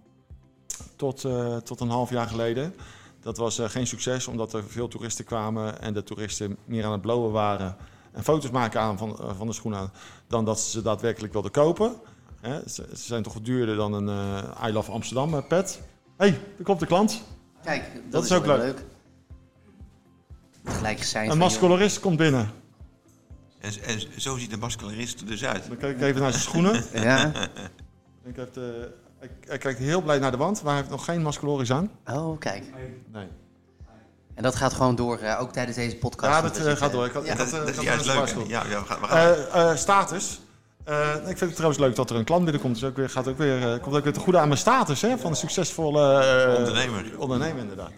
Tot, 0.96 1.20
tot 1.64 1.80
een 1.80 1.88
half 1.88 2.10
jaar 2.10 2.26
geleden. 2.26 2.74
Dat 3.20 3.36
was 3.36 3.58
eh, 3.58 3.68
geen 3.68 3.86
succes 3.86 4.26
omdat 4.26 4.52
er 4.52 4.64
veel 4.64 4.88
toeristen 4.88 5.24
kwamen. 5.24 5.80
En 5.80 5.94
de 5.94 6.02
toeristen 6.02 6.56
meer 6.64 6.84
aan 6.84 6.92
het 6.92 7.00
blowen 7.00 7.32
waren. 7.32 7.76
En 8.12 8.22
foto's 8.24 8.50
maken 8.50 8.80
aan 8.80 8.98
van, 8.98 9.18
eh, 9.18 9.36
van 9.36 9.46
de 9.46 9.52
schoenen. 9.52 9.90
Dan 10.26 10.44
dat 10.44 10.60
ze 10.60 10.82
daadwerkelijk 10.82 11.32
wilden 11.32 11.50
kopen. 11.50 11.94
Hè, 12.40 12.68
ze, 12.68 12.88
ze 12.90 13.04
zijn 13.04 13.22
toch 13.22 13.40
duurder 13.40 13.76
dan 13.76 13.92
een 13.92 14.08
eh 14.08 14.68
I 14.68 14.72
Love 14.72 14.90
Amsterdam 14.90 15.46
pet. 15.46 15.80
Hé, 16.16 16.28
hey, 16.28 16.40
er 16.58 16.64
komt 16.64 16.80
de 16.80 16.86
klant. 16.86 17.22
kijk, 17.64 17.94
dat, 17.94 18.02
Dat 18.12 18.24
is 18.24 18.30
is 18.30 18.36
ook 18.36 18.46
leuk. 18.46 18.84
Gelijk 20.64 20.98
gezegd. 20.98 21.24
Een 21.24 21.30
joh, 21.30 21.40
mascolarist 21.40 22.00
komt 22.00 22.16
binnen. 22.16 22.50
En, 23.58 23.72
en 23.82 24.00
zo 24.16 24.36
ziet 24.36 24.50
de 24.50 24.56
masculinist 24.56 25.20
er 25.20 25.26
dus 25.26 25.44
uit. 25.44 25.66
Dan 25.68 25.76
kijk 25.76 25.96
ik 25.96 26.02
even 26.02 26.20
naar 26.20 26.30
zijn 26.30 26.42
schoenen. 26.42 26.84
Ja, 27.02 27.32
Ik 28.24 28.36
heb 28.36 28.54
de, 28.54 28.94
hij, 29.20 29.30
hij 29.46 29.58
kijkt 29.58 29.78
heel 29.78 30.02
blij 30.02 30.18
naar 30.18 30.30
de 30.30 30.36
wand, 30.36 30.62
maar 30.62 30.72
hij 30.72 30.80
heeft 30.80 30.94
nog 30.94 31.04
geen 31.04 31.22
mascoloris 31.22 31.72
aan. 31.72 31.90
oh 32.12 32.38
kijk. 32.38 32.64
Nee. 33.12 33.26
En 34.34 34.42
dat 34.42 34.54
gaat 34.56 34.72
gewoon 34.72 34.94
door, 34.96 35.18
eh, 35.18 35.40
ook 35.40 35.52
tijdens 35.52 35.76
deze 35.76 35.96
podcast. 35.96 36.32
Ja, 36.32 36.42
dat 36.42 36.56
eh, 36.56 36.76
gaat 36.76 36.92
door. 36.92 37.06
Ik 37.06 37.12
had, 37.12 37.24
Ja. 37.26 37.32
ik 37.32 37.38
had, 37.38 37.50
dat, 37.50 37.60
eh, 37.60 37.66
dat 37.66 37.76
is 37.76 37.82
juist 37.82 38.36
leuk. 38.36 38.46
Ja, 38.46 38.62
ja, 38.68 38.80
we 38.80 38.86
gaan, 38.86 39.00
we 39.00 39.06
gaan. 39.06 39.18
Eh, 39.52 39.70
eh, 39.70 39.76
status. 39.76 40.40
Eh, 40.84 41.14
ik 41.14 41.24
vind 41.24 41.40
het 41.40 41.54
trouwens 41.54 41.80
leuk 41.82 41.96
dat 41.96 42.10
er 42.10 42.16
een 42.16 42.24
klant 42.24 42.42
binnenkomt. 42.44 42.74
Dus 42.74 42.84
ook 42.84 42.96
weer, 42.96 43.10
gaat 43.10 43.28
ook 43.28 43.38
weer, 43.38 43.72
eh, 43.74 43.82
komt 43.82 43.96
ook 43.96 44.04
weer 44.04 44.12
te 44.12 44.20
goede 44.20 44.38
aan 44.38 44.48
mijn 44.48 44.60
status 44.60 45.00
hè, 45.02 45.18
van 45.18 45.30
een 45.30 45.36
succesvolle 45.36 46.24
eh, 46.24 46.54
Ondernemer. 46.58 47.18
ondernemer 47.18 47.62
inderdaad. 47.62 47.90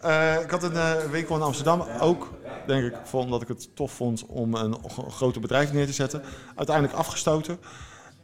Eh, 0.00 0.40
ik 0.42 0.50
had 0.50 0.62
een 0.62 1.10
winkel 1.10 1.36
in 1.36 1.42
Amsterdam. 1.42 1.84
Ook, 2.00 2.28
denk 2.66 2.84
ik, 2.84 2.94
omdat 3.12 3.42
ik 3.42 3.48
het 3.48 3.76
tof 3.76 3.92
vond 3.92 4.24
om 4.26 4.54
een 4.54 4.74
g- 4.74 5.14
grote 5.14 5.40
bedrijf 5.40 5.72
neer 5.72 5.86
te 5.86 5.92
zetten. 5.92 6.22
Uiteindelijk 6.56 6.96
afgestoten. 6.98 7.58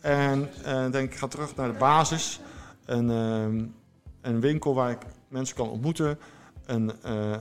En 0.06 0.48
eh, 0.64 0.90
denk 0.90 1.12
ik, 1.12 1.18
ga 1.18 1.26
terug 1.26 1.56
naar 1.56 1.72
de 1.72 1.78
basis. 1.78 2.40
Een, 2.84 3.10
ehm, 3.10 3.64
een 4.20 4.40
winkel 4.40 4.74
waar 4.74 4.90
ik 4.90 4.98
mensen 5.28 5.56
kan 5.56 5.68
ontmoeten. 5.68 6.18
Een, 6.66 6.92
eh, 7.02 7.34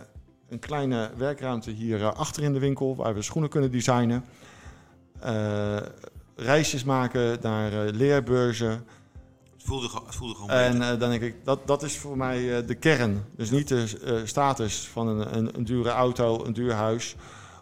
een 0.50 0.60
kleine 0.60 1.10
werkruimte 1.18 1.72
hier 1.72 2.02
eh, 2.02 2.14
achter 2.14 2.44
in 2.44 2.54
de 2.54 2.60
winkel, 2.60 2.96
waar 2.96 3.14
we 3.14 3.22
schoenen 3.22 3.50
kunnen 3.50 3.72
designen. 3.72 4.26
Eh, 5.20 5.78
reisjes 6.36 6.84
maken 6.84 7.38
naar 7.42 7.86
eh, 7.86 7.94
leerbeurzen. 7.94 8.70
Het 8.70 9.64
voelde, 9.64 9.90
het 10.06 10.16
voelde 10.16 10.34
gewoon 10.36 10.50
En 10.50 10.82
eh, 10.82 11.00
dan 11.00 11.10
denk 11.10 11.22
ik, 11.22 11.36
dat, 11.44 11.68
dat 11.68 11.84
is 11.84 11.98
voor 11.98 12.18
mij 12.18 12.58
eh, 12.58 12.68
de 12.68 12.76
kern. 12.76 13.26
Dus 13.36 13.52
niet 13.52 13.68
de 13.68 14.00
eh, 14.06 14.16
status 14.24 14.88
van 14.88 15.08
een, 15.08 15.38
een, 15.38 15.58
een 15.58 15.64
dure 15.64 15.90
auto, 15.90 16.46
een 16.46 16.54
duur 16.54 16.74
huis, 16.74 17.16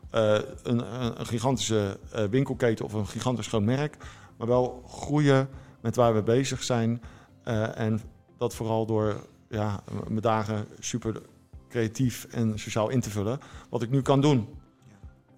eh, 0.10 0.34
een, 0.64 1.04
een, 1.04 1.26
gigantische 1.26 1.98
eh, 2.12 2.24
winkelketen 2.24 2.86
of 2.86 2.94
een 2.94 3.08
gigantisch 3.08 3.48
groot 3.48 3.62
merk. 3.64 3.98
Maar 4.44 4.52
wel 4.52 4.84
groeien 4.88 5.50
met 5.82 5.96
waar 5.96 6.14
we 6.14 6.24
bezig 6.24 6.64
zijn. 6.64 7.02
Eh, 7.44 7.80
en 7.80 8.02
dat 8.38 8.56
vooral 8.56 8.86
door 8.86 9.16
ja, 9.50 9.84
mijn 10.08 10.22
dagen 10.22 10.68
super 10.80 11.22
creatief 11.70 12.28
en 12.32 12.60
sociaal 12.60 12.90
in 12.90 13.02
te 13.02 13.10
vullen. 13.10 13.40
Wat 13.70 13.82
ik 13.82 13.90
nu 13.90 14.02
kan 14.02 14.22
doen. 14.22 14.48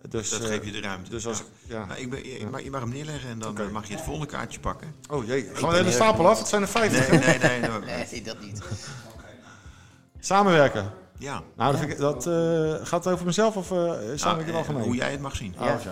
Dus, 0.10 0.30
dat 0.30 0.42
eh, 0.42 0.48
geeft 0.48 0.66
je 0.66 0.72
de 0.72 0.80
ruimte. 0.82 1.10
Dus 1.10 1.28
als 1.28 1.38
Ja. 1.38 1.44
ik, 1.44 1.72
ja. 1.72 1.86
Nou, 1.86 2.00
ik 2.00 2.10
ben, 2.10 2.26
je, 2.30 2.48
maar 2.52 2.64
je 2.64 2.72
mag 2.72 2.80
hem 2.80 2.90
neerleggen 2.90 3.30
en 3.30 3.40
dan 3.40 3.58
eh, 3.58 3.70
mag 3.70 3.88
je 3.88 3.94
het 3.94 4.04
volgende 4.04 4.28
kaartje 4.32 4.60
pakken. 4.60 4.96
Oh 5.10 5.26
jee, 5.26 5.50
gaan 5.54 5.70
we 5.70 5.84
de 5.84 5.92
stapel 5.92 6.28
af? 6.28 6.38
Het 6.38 6.48
zijn 6.48 6.62
er 6.62 6.68
50. 6.68 7.10
Nee, 7.10 7.20
nee, 7.20 7.40
nee. 7.60 7.70
nee. 7.70 8.06
Nee, 8.12 8.22
dat 8.24 8.42
niet. 8.42 8.62
Samenwerken. 10.20 10.92
Ja. 11.18 11.42
Nou, 11.56 11.72
dat, 11.72 11.80
vind 11.80 11.92
ik, 11.92 11.98
dat 12.00 12.28
eh, 12.28 12.86
gaat 12.86 13.04
het 13.04 13.14
over 13.14 13.26
mezelf 13.26 13.56
of 13.58 13.72
eh 13.72 13.78
samenwerken 13.78 14.24
in 14.26 14.30
het 14.38 14.46
Nou, 14.46 14.56
algemeen? 14.58 14.82
eh, 14.82 14.88
hoe 14.88 14.96
jij 14.96 15.12
het 15.12 15.22
mag 15.22 15.36
zien. 15.36 15.56
Oh, 15.60 15.80
zo. 15.80 15.90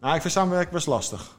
Nou, 0.00 0.14
ik 0.14 0.20
vind 0.20 0.32
samenwerken 0.32 0.72
best 0.72 0.86
lastig. 0.86 1.36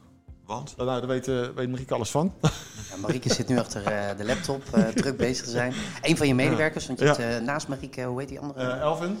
Want? 0.48 0.74
Nou, 0.76 0.88
daar 0.88 1.06
weet, 1.06 1.26
weet 1.54 1.68
Marieke 1.68 1.94
alles 1.94 2.10
van. 2.10 2.32
Ja, 2.90 2.96
Marieke 2.96 3.32
zit 3.34 3.48
nu 3.48 3.58
achter 3.58 3.84
eh, 3.84 4.16
de 4.16 4.24
laptop, 4.24 4.62
eh, 4.72 4.86
druk 5.02 5.16
bezig 5.16 5.44
te 5.44 5.50
zijn. 5.50 5.72
Een 6.02 6.16
van 6.16 6.26
je 6.26 6.34
medewerkers, 6.34 6.86
want 6.86 6.98
je 6.98 7.04
Ja. 7.04 7.14
hebt 7.16 7.34
eh, 7.36 7.44
naast 7.46 7.68
Marieke, 7.68 8.02
hoe 8.02 8.18
heet 8.20 8.28
die 8.28 8.40
andere? 8.40 8.70
Eh, 8.70 8.80
Elvin, 8.80 9.18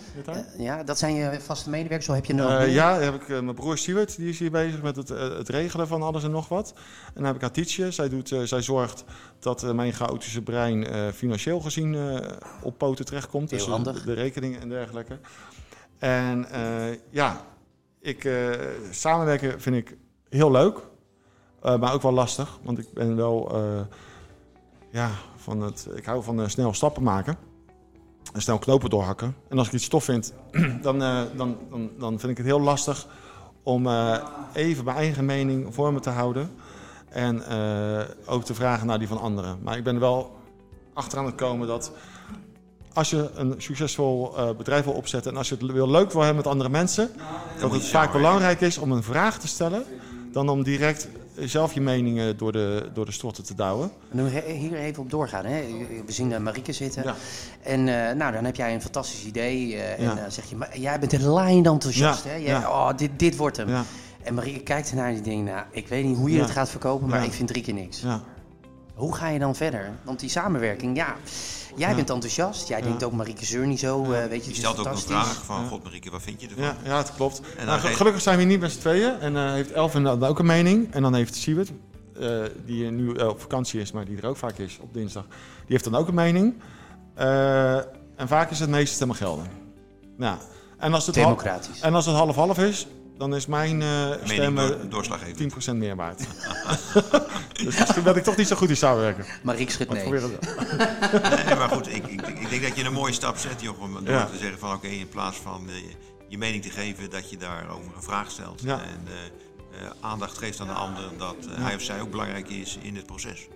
ja, 0.58 0.82
dat 0.82 0.98
zijn 0.98 1.14
je 1.14 1.40
vaste 1.40 1.70
medewerkers, 1.70 2.06
zo 2.06 2.12
heb 2.12 2.24
je 2.24 2.34
nog 2.34 2.50
Eh, 2.50 2.74
ja, 2.74 2.98
heb 2.98 3.14
ik 3.14 3.28
mijn 3.28 3.54
broer 3.54 3.78
Siewert, 3.78 4.16
die 4.16 4.28
is 4.28 4.38
hier 4.38 4.50
bezig 4.50 4.82
met 4.82 4.96
het, 4.96 5.10
eh, 5.10 5.36
het 5.36 5.48
regelen 5.48 5.86
van 5.88 6.02
alles 6.02 6.24
en 6.24 6.30
nog 6.30 6.48
wat. 6.48 6.72
En 7.06 7.12
dan 7.14 7.24
heb 7.24 7.34
ik 7.34 7.40
Hatice, 7.40 7.90
zij, 7.90 8.08
doet, 8.08 8.32
eh, 8.32 8.40
zij 8.42 8.62
zorgt 8.62 9.04
dat 9.38 9.62
eh, 9.62 9.70
mijn 9.72 9.92
chaotische 9.92 10.42
brein 10.42 10.86
eh, 10.86 11.08
financieel 11.14 11.60
gezien 11.60 11.94
eh, 11.94 12.30
op 12.62 12.78
poten 12.78 13.04
terechtkomt. 13.04 13.50
Heel 13.50 13.58
dus 13.58 13.68
handig. 13.68 13.98
De, 14.00 14.04
de 14.04 14.12
rekeningen 14.14 14.60
en 14.60 14.68
dergelijke. 14.68 15.18
En 15.98 16.50
eh, 16.50 16.98
ja, 17.10 17.40
ik, 18.00 18.24
eh, 18.24 18.50
samenwerken 18.90 19.60
vind 19.60 19.76
ik 19.76 19.96
heel 20.28 20.50
leuk, 20.50 20.78
maar 21.62 21.92
ook 21.92 22.02
wel 22.02 22.12
lastig. 22.12 22.58
Want 22.62 22.78
ik 22.78 22.92
ben 22.92 23.16
wel, 23.16 23.54
eh, 23.54 23.80
ja, 24.90 25.10
van 25.36 25.60
het, 25.60 25.88
ik 25.94 26.04
hou 26.04 26.22
van 26.22 26.42
eh, 26.42 26.48
snel 26.48 26.74
stappen 26.74 27.02
maken. 27.02 27.36
En 28.32 28.42
snel 28.42 28.58
knopen 28.58 28.90
doorhakken. 28.90 29.36
En 29.48 29.58
als 29.58 29.66
ik 29.66 29.72
iets 29.72 29.88
tof 29.88 30.04
vind, 30.04 30.34
dan, 30.82 31.02
eh, 31.02 31.20
dan, 31.36 31.56
dan, 31.70 31.90
dan 31.98 32.18
vind 32.18 32.32
ik 32.32 32.36
het 32.36 32.46
heel 32.46 32.60
lastig 32.60 33.06
om 33.68 33.86
eh, 33.86 34.16
even 34.52 34.84
mijn 34.84 34.96
eigen 34.96 35.24
mening 35.24 35.74
voor 35.74 35.92
me 35.92 36.00
te 36.00 36.10
houden. 36.10 36.50
En 37.08 37.46
eh, 37.46 38.04
ook 38.26 38.44
te 38.44 38.54
vragen 38.54 38.86
naar 38.86 38.98
die 38.98 39.08
van 39.08 39.20
anderen. 39.20 39.58
Maar 39.62 39.76
ik 39.76 39.84
ben 39.84 39.94
er 39.94 40.00
wel 40.00 40.36
achteraan 40.92 41.26
het 41.26 41.34
komen 41.34 41.66
dat 41.66 41.92
als 42.92 43.10
je 43.10 43.30
een 43.34 43.54
succesvol 43.58 44.36
eh, 44.36 44.50
bedrijf 44.56 44.84
wil 44.84 44.92
opzetten 44.92 45.32
en 45.32 45.38
als 45.38 45.48
je 45.48 45.54
het 45.54 45.72
wil 45.72 45.90
leuk 45.90 46.12
wil 46.12 46.22
hebben 46.22 46.42
met 46.42 46.52
andere 46.52 46.70
mensen, 46.70 47.10
dat 47.60 47.70
moet 47.70 47.80
het 47.80 47.88
vaak 47.88 48.12
belangrijk 48.12 48.60
is 48.60 48.78
om 48.78 48.92
een 48.92 49.02
vraag 49.02 49.38
te 49.38 49.48
stellen 49.48 49.84
dan 50.32 50.48
om 50.48 50.62
direct 50.62 51.08
zelf 51.38 51.74
je 51.74 51.80
meningen 51.80 52.36
door 52.36 52.52
de, 52.52 52.88
door 52.94 53.04
de 53.06 53.12
strotten 53.12 53.44
te 53.44 53.54
douwen. 53.54 53.90
He- 54.16 54.52
hier 54.52 54.74
even 54.78 55.02
op 55.02 55.10
doorgaan. 55.10 55.44
Hè. 55.44 55.62
We 56.06 56.12
zien 56.12 56.30
uh, 56.30 56.38
Marieke 56.38 56.72
zitten. 56.72 57.02
Ja. 57.04 57.14
En 57.62 57.80
uh, 57.86 58.12
nou, 58.12 58.32
dan 58.32 58.44
heb 58.44 58.56
jij 58.56 58.74
een 58.74 58.82
fantastisch 58.82 59.24
idee. 59.24 59.68
Uh, 59.74 59.98
en 59.98 60.02
Ja. 60.02 60.14
dan 60.14 60.32
zeg 60.32 60.44
je, 60.50 60.56
maar 60.56 60.78
jij 60.78 60.98
bent 60.98 61.12
een 61.12 61.32
lijnd 61.32 61.66
enthousiast. 61.66 62.24
Ja, 62.24 62.30
Hè? 62.30 62.36
Jij. 62.36 62.56
Oh, 62.66 62.90
dit, 62.96 63.10
dit 63.16 63.36
wordt 63.36 63.56
hem. 63.56 63.68
En 64.22 64.34
Marieke 64.34 64.60
kijkt 64.60 64.90
ernaar 64.90 65.08
en 65.08 65.14
die 65.14 65.22
denkt, 65.22 65.50
nou, 65.50 65.64
ik 65.70 65.88
weet 65.88 66.04
niet 66.04 66.16
hoe 66.16 66.30
je 66.32 66.40
het 66.40 66.50
gaat 66.50 66.70
verkopen, 66.70 67.08
maar 67.08 67.24
ik 67.24 67.32
vind 67.32 67.48
drie 67.48 67.62
keer 67.62 67.74
niks. 67.74 68.00
ja. 68.00 68.22
Hoe 68.98 69.14
ga 69.14 69.28
je 69.28 69.38
dan 69.38 69.54
verder? 69.54 69.90
Want 70.02 70.20
die 70.20 70.28
samenwerking, 70.30 70.96
ja, 70.96 71.14
jij 71.76 71.88
Ja. 71.88 71.94
bent 71.94 72.10
enthousiast. 72.10 72.68
Jij 72.68 72.78
Ja. 72.78 72.84
denkt 72.84 73.04
ook 73.04 73.12
Marieke 73.12 73.44
Zeur 73.44 73.66
niet 73.66 73.78
zo, 73.80 74.02
eh, 74.02 74.08
weet 74.08 74.18
je, 74.20 74.26
Je 74.28 74.34
het 74.36 74.46
is 74.46 74.56
stelt 74.56 74.78
ook 74.78 74.86
een 74.86 74.98
vraag 74.98 75.44
van, 75.44 75.68
god 75.68 75.84
Marieke, 75.84 76.10
wat 76.10 76.22
vind 76.22 76.40
je 76.40 76.46
ervan? 76.48 76.64
Ja, 76.64 76.76
ja, 76.84 76.96
het 76.96 77.14
klopt. 77.14 77.40
dan 77.56 77.66
Nou, 77.66 77.80
gelukkig 77.80 78.22
zijn 78.22 78.36
we 78.36 78.42
hier 78.42 78.50
niet 78.50 78.60
met 78.60 78.72
z'n 78.72 78.78
tweeën. 78.78 79.20
En 79.20 79.36
eh, 79.36 79.52
heeft 79.52 79.72
Elvin 79.72 80.02
dan 80.02 80.24
ook 80.24 80.38
een 80.38 80.46
mening. 80.46 80.92
En 80.94 81.02
dan 81.02 81.14
heeft 81.14 81.34
Siewert, 81.34 81.70
eh, 82.20 82.42
die 82.64 82.90
nu 82.90 83.10
op 83.12 83.40
vakantie 83.40 83.80
is, 83.80 83.92
maar 83.92 84.04
die 84.04 84.16
er 84.16 84.26
ook 84.26 84.36
vaak 84.36 84.58
is 84.58 84.78
op 84.80 84.94
dinsdag, 84.94 85.24
die 85.28 85.36
heeft 85.66 85.84
dan 85.84 85.94
ook 85.94 86.08
een 86.08 86.14
mening. 86.14 86.54
Eh, 87.14 87.74
en 88.16 88.28
vaak 88.28 88.50
is 88.50 88.58
het 88.60 88.70
meeste 88.70 88.94
stemmen 88.94 89.16
gelden. 89.16 89.46
Nou, 90.16 90.38
en 90.78 90.94
als 90.94 91.06
het, 91.06 91.14
hal- 91.16 91.24
Democratisch. 91.24 91.80
en 91.80 91.94
als 91.94 92.06
het 92.06 92.14
half-half 92.14 92.58
is, 92.58 92.86
dan 93.18 93.34
is 93.34 93.46
mijn 93.46 93.82
eh 93.82 94.10
stem 94.24 94.54
Mening 94.54 94.58
eh, 94.58 94.66
door, 94.66 94.88
doorslaggevend. 94.88 95.68
10% 95.68 95.74
meer 95.74 95.96
waard. 95.96 96.18
dus 97.64 97.78
misschien 97.78 98.02
ben 98.02 98.16
ik 98.16 98.22
toch 98.22 98.36
niet 98.36 98.46
zo 98.48 98.56
goed 98.56 98.68
in 98.68 98.76
samenwerken. 98.76 99.24
Maar 99.42 99.58
ik 99.58 99.88
nee. 99.88 100.10
wel. 100.10 100.20
Nee, 101.46 101.56
maar 101.56 101.68
goed, 101.68 101.88
ik, 101.88 102.06
ik, 102.06 102.26
ik 102.26 102.50
denk 102.50 102.62
dat 102.62 102.76
je 102.76 102.84
een 102.84 102.92
mooie 102.92 103.12
stap 103.12 103.36
zet. 103.36 103.60
Door 103.60 104.02
Ja. 104.04 104.26
te 104.26 104.36
zeggen 104.38 104.58
van, 104.58 104.74
oké, 104.74 104.86
in 104.86 105.08
plaats 105.08 105.36
van 105.36 105.68
eh, 105.68 105.74
je 106.28 106.38
mening 106.38 106.62
te 106.62 106.70
geven, 106.70 107.10
dat 107.10 107.30
je 107.30 107.36
daarover 107.36 107.92
een 107.96 108.02
vraag 108.02 108.30
stelt. 108.30 108.60
Ja. 108.60 108.80
En 108.82 109.02
eh, 109.06 109.14
eh, 109.86 109.90
aandacht 110.00 110.38
geeft 110.38 110.60
aan 110.60 110.66
de 110.66 110.72
ander 110.72 111.04
dat 111.18 111.36
hij 111.50 111.74
of 111.74 111.82
zij 111.82 112.00
ook 112.00 112.10
belangrijk 112.10 112.48
is 112.48 112.78
in 112.82 112.96
het 112.96 113.06
proces. 113.06 113.48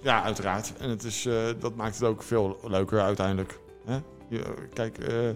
Ja, 0.00 0.22
uiteraard. 0.22 0.72
En 0.78 0.90
het 0.90 1.04
is, 1.04 1.26
eh, 1.26 1.34
dat 1.60 1.74
maakt 1.74 1.94
het 1.94 2.04
ook 2.04 2.22
veel 2.22 2.60
leuker 2.64 3.00
uiteindelijk. 3.00 3.58
Hè? 3.84 3.98
Je, 4.28 4.68
kijk, 4.72 4.98
eh, 4.98 5.28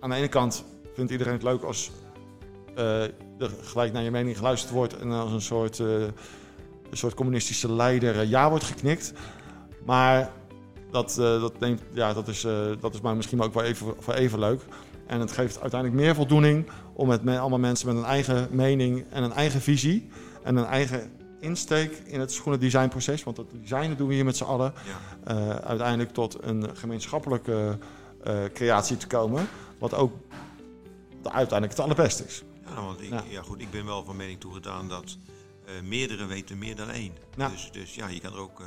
aan 0.00 0.10
de 0.10 0.16
ene 0.16 0.28
kant 0.28 0.64
vindt 0.94 1.10
iedereen 1.12 1.32
het 1.32 1.42
leuk 1.42 1.62
als 1.62 1.90
er 3.38 3.50
gelijk 3.62 3.92
naar 3.92 4.02
je 4.02 4.10
mening 4.10 4.36
geluisterd 4.36 4.72
wordt 4.72 4.96
en 4.96 5.10
als 5.12 5.32
een 5.32 5.40
soort, 5.40 5.80
eh, 5.80 5.86
een 6.90 6.96
soort 6.96 7.14
communistische 7.14 7.72
leider 7.72 8.18
eh, 8.20 8.28
ja 8.30 8.48
wordt 8.48 8.64
geknikt. 8.64 9.12
Maar 9.84 10.30
dat, 10.90 11.14
dat, 11.16 11.58
neemt, 11.60 11.82
ja, 11.92 12.12
dat, 12.12 12.28
is, 12.28 12.46
dat 12.80 12.94
is 12.94 13.00
maar 13.00 13.16
misschien 13.16 13.40
ook 13.40 13.54
wel 13.54 13.62
even, 13.62 13.94
voor 13.98 14.14
even 14.14 14.38
leuk. 14.38 14.60
En 15.06 15.20
het 15.20 15.32
geeft 15.32 15.60
uiteindelijk 15.60 16.00
meer 16.02 16.14
voldoening 16.14 16.66
om 16.92 17.08
met 17.08 17.24
me- 17.24 17.38
allemaal 17.38 17.58
mensen 17.58 17.86
met 17.86 17.96
een 17.96 18.04
eigen 18.04 18.48
mening 18.50 19.04
en 19.10 19.22
een 19.22 19.32
eigen 19.32 19.60
visie 19.60 20.08
en 20.42 20.56
een 20.56 20.64
eigen 20.64 21.10
insteek 21.40 22.02
in 22.06 22.20
het 22.20 22.32
schoenendesignproces, 22.32 23.24
want 23.24 23.36
dat 23.36 23.46
designen 23.62 23.96
doen 23.96 24.08
we 24.08 24.14
hier 24.14 24.24
met 24.24 24.36
z'n 24.36 24.44
allen, 24.44 24.72
Ja. 25.24 25.60
uiteindelijk 25.62 26.12
tot 26.12 26.36
een 26.40 26.76
gemeenschappelijke 26.76 27.78
creatie 28.52 28.96
te 28.96 29.06
komen, 29.06 29.48
wat 29.78 29.94
ook 29.94 30.12
de- 31.22 31.30
uiteindelijk 31.32 31.78
het 31.78 31.80
allerbeste 31.86 32.24
is. 32.24 32.42
Ja, 32.76 32.82
nou, 32.82 32.94
want 32.94 33.00
ik, 33.06 33.10
Ja. 33.10 33.22
ja. 33.28 33.42
goed, 33.42 33.60
ik 33.60 33.70
ben 33.70 33.84
wel 33.86 34.04
van 34.04 34.16
mening 34.16 34.40
toegedaan 34.40 34.88
dat 34.88 35.16
eh 35.64 35.72
meerdere 35.82 36.26
weten 36.26 36.58
meer 36.58 36.76
dan 36.76 36.90
één. 36.90 37.12
Ja. 37.36 37.48
Dus, 37.48 37.68
dus 37.72 37.94
ja, 37.94 38.08
je 38.08 38.20
kan 38.20 38.32
er 38.32 38.38
ook 38.38 38.60
eh, 38.60 38.66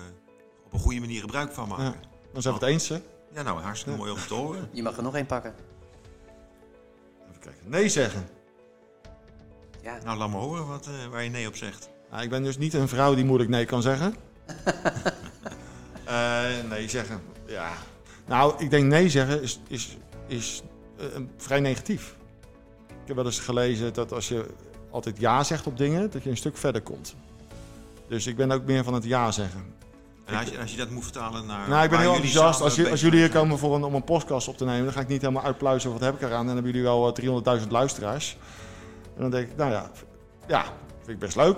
op 0.66 0.74
een 0.74 0.80
goede 0.80 1.00
manier 1.00 1.22
gebruik 1.22 1.52
van 1.52 1.68
maken. 1.68 1.84
Ja. 1.84 1.96
Dan 2.34 2.42
zijn 2.42 2.54
we 2.54 2.60
het 2.60 2.70
eens, 2.70 2.90
hè? 2.90 3.02
Ja, 3.34 3.42
nou, 3.42 3.60
hartstikke 3.62 4.00
Ja. 4.00 4.06
mooi 4.06 4.12
om 4.20 4.28
te 4.28 4.34
horen. 4.34 4.70
Je 4.72 4.84
mag 4.84 4.98
er 4.98 5.04
nog 5.04 5.16
één 5.16 5.26
pakken. 5.26 5.56
Even 7.30 7.40
kijken. 7.40 7.70
Nee 7.70 7.90
zeggen. 7.90 8.30
Ja, 9.82 9.98
Nou, 10.04 10.18
laat 10.18 10.30
me 10.30 10.36
horen 10.38 10.68
wat, 10.68 10.88
eh, 10.88 11.06
waar 11.12 11.24
je 11.24 11.30
nee 11.30 11.48
op 11.48 11.56
zegt. 11.56 11.90
Nou, 12.12 12.24
ik 12.24 12.30
ben 12.30 12.44
dus 12.44 12.58
niet 12.58 12.74
een 12.74 12.88
vrouw 12.88 13.16
die 13.16 13.26
moeilijk 13.26 13.50
nee 13.50 13.66
kan 13.66 13.82
zeggen. 13.82 14.16
Eh, 16.06 16.46
nee 16.70 16.90
zeggen, 16.90 17.22
ja. 17.48 17.72
Nou, 18.28 18.54
ik 18.64 18.70
denk 18.70 18.86
nee 18.86 19.10
zeggen 19.10 19.42
is, 19.42 19.60
is, 19.68 19.98
is 20.28 20.62
vrij 21.38 21.60
negatief. 21.60 22.16
Ik 23.10 23.16
heb 23.16 23.24
wel 23.24 23.34
eens 23.34 23.44
gelezen 23.44 23.94
dat 23.94 24.12
als 24.14 24.28
je 24.28 24.46
altijd 24.92 25.20
ja 25.20 25.44
zegt 25.44 25.68
op 25.68 25.78
dingen, 25.78 26.10
dat 26.12 26.24
je 26.24 26.30
een 26.30 26.38
stuk 26.38 26.58
verder 26.58 26.82
komt. 26.82 27.16
Dus 28.08 28.28
ik 28.28 28.36
ben 28.36 28.52
ook 28.52 28.66
meer 28.66 28.84
van 28.84 28.94
het 28.94 29.04
ja 29.04 29.32
zeggen. 29.32 29.74
En 30.26 30.36
als 30.36 30.50
je, 30.50 30.60
als 30.60 30.72
je 30.72 30.78
dat 30.78 30.90
moet 30.90 31.04
vertalen 31.04 31.46
naar. 31.46 31.70
Nou, 31.70 31.84
ik 31.84 31.90
ben 31.90 32.00
heel 32.00 32.14
enthousiast. 32.14 32.62
Als, 32.62 32.76
je- 32.76 32.82
als 32.82 32.90
bezig 32.92 33.06
jullie 33.10 33.20
hier 33.26 33.30
komen 33.30 33.58
voor 33.58 33.76
een, 33.76 33.84
om 33.84 33.96
een 33.96 34.04
podcast 34.04 34.48
op 34.48 34.58
te 34.58 34.66
nemen, 34.66 34.84
dan 34.84 34.94
ga 34.94 35.00
ik 35.00 35.08
niet 35.08 35.22
helemaal 35.22 35.44
uitpluizen 35.44 35.92
wat 35.92 36.02
heb 36.02 36.14
ik 36.16 36.22
eraan. 36.22 36.40
En 36.40 36.46
dan 36.46 36.54
hebben 36.56 36.72
jullie 36.72 36.88
wel 36.88 37.16
eh, 37.16 37.60
300.000 37.62 37.68
luisteraars. 37.68 38.38
En 39.16 39.22
dan 39.22 39.32
denk 39.32 39.50
ik, 39.50 39.58
nou 39.58 39.72
ja, 39.72 39.92
ja, 40.48 40.64
vind 40.98 41.10
ik 41.10 41.20
best 41.20 41.36
leuk. 41.36 41.58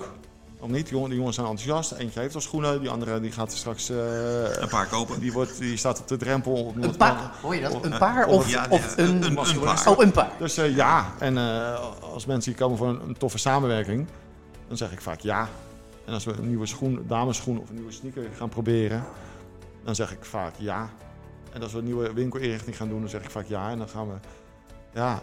Om 0.61 0.71
niet, 0.71 0.83
die 0.85 0.93
jongen- 0.93 1.09
die 1.09 1.17
jongens 1.17 1.35
zijn 1.35 1.47
enthousiast. 1.47 1.91
Eentje 1.91 2.19
heeft 2.19 2.35
al 2.35 2.41
schoenen, 2.41 2.79
die 2.79 2.89
andere 2.89 3.19
die 3.19 3.31
gaat 3.31 3.51
straks, 3.51 3.89
eh, 3.89 3.97
Een 4.61 4.67
paar 4.69 4.87
kopen. 4.87 5.19
die, 5.19 5.31
wordt, 5.33 5.57
die 5.57 5.77
staat 5.77 5.99
op 5.99 6.07
de 6.07 6.17
drempel. 6.17 6.53
om 6.65 6.83
een 6.83 6.97
paar. 6.97 7.31
Hoor 7.41 7.55
je 7.55 7.61
dat? 7.61 7.85
Een 7.85 7.97
paar 7.97 8.27
of- 8.27 8.35
of, 8.35 8.49
ja, 8.49 8.65
of 8.69 8.95
nee, 8.97 9.05
een... 9.07 9.15
een- 9.15 9.37
een 9.37 9.59
paar. 9.59 9.87
Oh, 9.87 9.99
een 10.03 10.11
paar. 10.11 10.31
Dus 10.39 10.57
eh, 10.57 10.75
ja, 10.75 11.13
en 11.19 11.37
eh, 11.37 11.79
als 12.01 12.25
mensen 12.25 12.51
hier 12.51 12.61
komen 12.61 12.77
voor 12.77 12.87
een, 12.87 13.01
een 13.07 13.17
toffe 13.17 13.37
samenwerking, 13.37 14.07
dan 14.67 14.77
zeg 14.77 14.91
ik 14.91 15.01
vaak 15.01 15.19
ja. 15.19 15.49
En 16.05 16.13
als 16.13 16.23
we 16.23 16.33
een 16.33 16.47
nieuwe 16.47 16.65
schoen, 16.65 17.03
dameschoen 17.07 17.59
of 17.59 17.69
een 17.69 17.75
nieuwe 17.75 17.91
sneaker 17.91 18.23
gaan 18.37 18.49
proberen, 18.49 19.03
dan 19.83 19.95
zeg 19.95 20.11
ik 20.11 20.25
vaak 20.25 20.53
ja. 20.57 20.89
En 21.53 21.61
als 21.61 21.71
we 21.71 21.77
een 21.77 21.85
nieuwe 21.85 22.13
winkelinrichting 22.13 22.77
gaan 22.77 22.89
doen, 22.89 22.99
dan 22.99 23.09
zeg 23.09 23.23
ik 23.23 23.29
vaak 23.29 23.45
ja. 23.47 23.69
En 23.69 23.77
dan 23.77 23.89
gaan 23.89 24.07
we, 24.07 24.13
ja, 24.93 25.21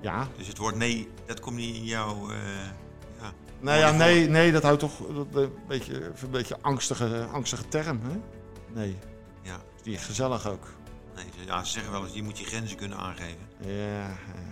ja. 0.00 0.26
Dus 0.36 0.46
het 0.46 0.58
woord 0.58 0.76
nee, 0.76 1.08
dat 1.26 1.40
komt 1.40 1.56
niet 1.56 1.74
in 1.76 1.84
jouw. 1.84 2.16
Eh. 3.58 3.64
Nou 3.64 3.78
ja, 3.78 3.90
nee, 3.90 4.28
nee, 4.28 4.52
dat 4.52 4.62
houdt 4.62 4.80
toch 4.80 4.92
dat, 5.14 5.26
een 5.42 5.52
beetje, 5.68 6.04
een 6.04 6.30
beetje 6.30 6.56
angstige, 6.60 7.26
angstige 7.32 7.68
term, 7.68 8.00
hè? 8.02 8.16
Nee, 8.74 8.96
Ja, 9.42 9.56
die 9.82 9.94
is 9.94 10.04
gezellig 10.04 10.48
ook. 10.48 10.66
nee, 11.14 11.24
ze- 11.38 11.44
ja, 11.46 11.64
ze 11.64 11.72
zeggen 11.72 11.92
wel 11.92 12.04
eens, 12.04 12.14
je 12.14 12.22
moet 12.22 12.38
je 12.38 12.44
grenzen 12.44 12.76
kunnen 12.76 12.98
aangeven. 12.98 13.46
Ja, 13.60 14.06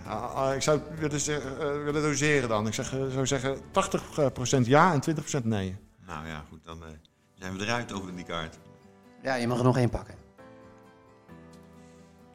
ah, 0.05 0.35
ah, 0.35 0.55
ik 0.55 0.61
zou 0.61 0.79
het 0.89 0.99
willen, 0.99 1.19
zeggen, 1.19 1.59
eh, 1.59 1.83
willen 1.83 2.01
doseren 2.01 2.49
dan. 2.49 2.67
Ik 2.67 2.73
zeg, 2.73 2.93
eh, 2.93 2.99
zou 3.13 3.27
zeggen 3.27 3.57
80% 3.71 4.65
ja 4.65 4.93
en 4.93 4.99
20% 5.01 5.45
nee. 5.45 5.75
Nou 6.07 6.27
ja, 6.27 6.43
goed, 6.49 6.59
dan 6.63 6.83
eh, 6.83 6.89
zijn 7.33 7.57
we 7.57 7.63
eruit 7.63 7.93
over 7.93 8.15
die 8.15 8.25
kaart. 8.25 8.57
Ja, 9.23 9.35
je 9.35 9.47
mag 9.47 9.57
er 9.57 9.63
nog 9.63 9.77
één 9.77 9.89
pakken. 9.89 10.15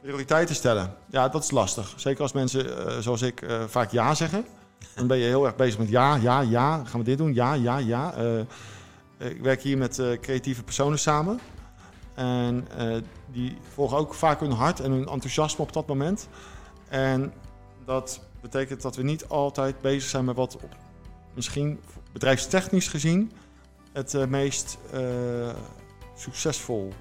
Prioriteiten 0.01 0.55
stellen. 0.55 0.95
Ja, 1.09 1.29
dat 1.29 1.43
is 1.43 1.51
lastig. 1.51 1.93
Zeker 1.95 2.21
als 2.21 2.31
mensen, 2.33 2.87
eh, 2.87 2.97
zoals 2.97 3.21
ik, 3.21 3.41
eh, 3.41 3.63
vaak 3.67 3.91
ja 3.91 4.13
zeggen. 4.15 4.45
Dan 4.95 5.07
ben 5.07 5.17
je 5.17 5.25
heel 5.25 5.45
erg 5.45 5.55
bezig 5.55 5.79
met 5.79 5.89
ja, 5.89 6.15
ja, 6.15 6.41
ja. 6.41 6.83
Gaan 6.85 6.99
we 6.99 7.05
dit 7.05 7.17
doen? 7.17 7.33
Ja, 7.33 7.53
ja, 7.53 7.77
ja. 7.77 8.13
Eh, 8.13 9.29
ik 9.29 9.41
werk 9.41 9.61
hier 9.61 9.77
met 9.77 9.99
eh, 9.99 10.19
creatieve 10.19 10.63
personen 10.63 10.99
samen. 10.99 11.39
En 12.13 12.67
eh, 12.77 12.97
die 13.31 13.57
volgen 13.73 13.97
ook 13.97 14.13
vaak 14.13 14.39
hun 14.39 14.51
hart 14.51 14.79
en 14.79 14.91
hun 14.91 15.07
enthousiasme 15.07 15.63
op 15.63 15.73
dat 15.73 15.87
moment. 15.87 16.27
En 16.89 17.33
dat 17.85 18.21
betekent 18.41 18.81
dat 18.81 18.95
we 18.95 19.03
niet 19.03 19.27
altijd 19.27 19.81
bezig 19.81 20.09
zijn 20.09 20.25
met 20.25 20.35
wat 20.35 20.55
op, 20.55 20.75
misschien 21.33 21.79
bedrijfstechnisch 22.11 22.87
gezien 22.87 23.31
het 23.93 24.13
eh, 24.13 24.25
meest 24.25 24.77
eh, 24.91 25.01
succesvol 26.15 26.93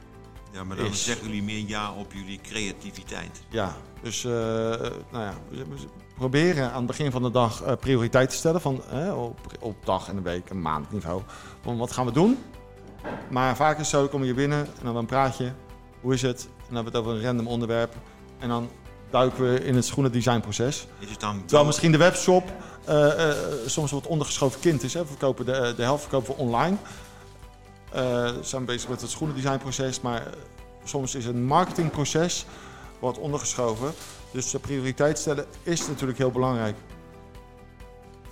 Ja, 0.53 0.65
maar 0.65 0.77
dan 0.77 0.87
is. 0.87 1.05
zeggen 1.05 1.27
jullie 1.27 1.43
meer 1.43 1.69
ja 1.69 1.93
op 1.93 2.13
jullie 2.13 2.41
creativiteit. 2.43 3.43
Ja, 3.49 3.77
dus 4.03 4.25
eh, 4.25 4.31
nou 4.31 5.01
ja, 5.13 5.35
proberen 6.15 6.71
aan 6.71 6.77
het 6.77 6.87
begin 6.87 7.11
van 7.11 7.23
de 7.23 7.31
dag 7.31 7.63
eh 7.63 7.77
prioriteit 7.77 8.31
te 8.31 8.37
stellen 8.37 8.61
van, 8.61 8.83
op, 9.15 9.39
op 9.61 9.77
dag 9.85 10.09
en 10.09 10.17
een 10.17 10.23
week 10.23 10.51
en 10.51 10.63
maandniveau. 10.63 11.23
Van 11.61 11.77
wat 11.77 11.93
gaan 11.93 12.07
we 12.07 12.13
doen? 12.13 12.39
Maar 13.31 13.57
vaak 13.57 13.73
is 13.73 13.79
het 13.79 13.87
zo, 13.87 14.09
kom 14.09 14.25
je 14.25 14.35
binnen 14.35 14.59
en 14.59 14.85
dan 14.85 14.97
een 14.97 15.07
praatje. 15.07 15.53
Hoe 16.01 16.15
is 16.15 16.23
het? 16.23 16.43
En 16.43 16.75
dan 16.75 16.75
hebben 16.75 16.93
we 16.93 16.99
het 16.99 17.07
over 17.07 17.19
een 17.19 17.27
random 17.27 17.47
onderwerp. 17.47 17.95
En 18.39 18.49
dan 18.49 18.69
duiken 19.11 19.53
we 19.53 19.65
in 19.65 19.75
het 19.75 19.85
schoenendesignproces. 19.85 20.87
Is 20.99 21.11
het 21.11 21.21
dan 21.21 21.41
Terwijl 21.45 21.67
misschien 21.67 21.93
de 21.93 21.99
webshop 21.99 22.53
eh, 22.85 23.31
eh, 23.31 23.37
soms 23.67 23.91
wat 23.91 24.07
ondergeschoven 24.07 24.61
kind 24.61 24.83
is. 24.83 24.95
Hè. 24.95 25.01
We 25.01 25.07
verkopen 25.07 25.45
de, 25.45 25.73
de 25.77 25.83
helft 25.83 26.03
verkopen 26.03 26.35
we 26.35 26.41
online. 26.41 26.77
We 27.91 28.39
zijn 28.41 28.65
bezig 28.65 28.89
met 28.89 29.01
het 29.01 29.11
schoenendesignproces, 29.11 30.01
maar 30.01 30.23
soms 30.85 31.15
is 31.15 31.27
een 31.27 31.45
marketingproces 31.45 32.47
wat 32.99 33.19
ondergeschoven. 33.19 33.93
Dus 34.33 34.55
prioriteit 34.61 35.19
stellen 35.19 35.47
is 35.63 35.87
natuurlijk 35.89 36.19
heel 36.19 36.31
belangrijk 36.31 36.77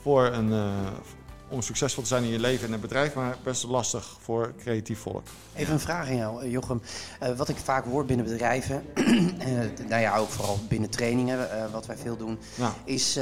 voor 0.02 0.24
een, 0.26 0.52
eh, 0.52 0.76
om 1.48 1.62
succesvol 1.62 2.02
te 2.02 2.08
zijn 2.08 2.22
in 2.24 2.30
je 2.30 2.38
leven 2.38 2.66
en 2.66 2.72
het 2.72 2.80
bedrijf, 2.80 3.14
maar 3.14 3.36
best 3.42 3.64
lastig 3.64 4.16
voor 4.20 4.52
creatief 4.58 4.98
volk. 4.98 5.22
Even 5.54 5.72
een 5.72 5.80
vraag 5.80 6.08
aan 6.08 6.16
jou, 6.16 6.42
eh, 6.44 6.50
Jochem. 6.50 6.82
Eh, 7.20 7.36
wat 7.36 7.48
ik 7.48 7.56
vaak 7.56 7.84
hoor 7.84 8.04
binnen 8.04 8.26
bedrijven, 8.26 8.84
eh, 8.94 9.48
nou 9.88 10.00
ja, 10.00 10.16
ook 10.16 10.28
vooral 10.28 10.58
binnen 10.68 10.90
trainingen, 10.90 11.48
wat 11.72 11.86
wij 11.86 11.96
veel 11.96 12.16
doen, 12.16 12.38
Ja. 12.54 12.74
is, 12.84 13.18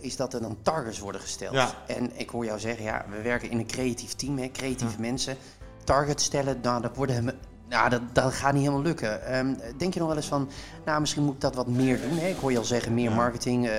is 0.00 0.16
dat 0.16 0.34
er 0.34 0.40
dan 0.40 0.56
targets 0.62 0.98
worden 0.98 1.20
gesteld. 1.20 1.54
Ja. 1.54 1.74
En 1.86 2.18
ik 2.18 2.30
hoor 2.30 2.44
jou 2.44 2.58
zeggen, 2.58 2.84
ja, 2.84 3.04
we 3.10 3.22
werken 3.22 3.50
in 3.50 3.58
een 3.58 3.66
creatief 3.66 4.12
team, 4.12 4.38
hè, 4.38 4.50
creatieve 4.50 5.00
mensen. 5.00 5.36
Targets 5.84 6.24
stellen, 6.24 6.58
nou, 6.62 6.82
dat, 6.82 6.96
worden, 6.96 7.14
hem- 7.16 7.38
nou, 7.68 7.88
dat, 7.90 8.00
dat 8.12 8.32
gaat 8.32 8.52
niet 8.52 8.62
helemaal 8.62 8.82
lukken. 8.82 9.26
Ehm, 9.26 9.54
denk 9.76 9.92
je 9.94 9.98
nog 9.98 10.08
wel 10.08 10.16
eens 10.16 10.26
van, 10.26 10.48
nou, 10.84 11.00
misschien 11.00 11.24
moet 11.24 11.34
ik 11.34 11.40
dat 11.40 11.54
wat 11.54 11.66
meer 11.66 12.00
doen? 12.00 12.18
Hè? 12.18 12.28
Ik 12.28 12.36
hoor 12.36 12.50
je 12.50 12.58
al 12.58 12.64
zeggen, 12.64 12.94
meer 12.94 13.12
marketing, 13.12 13.70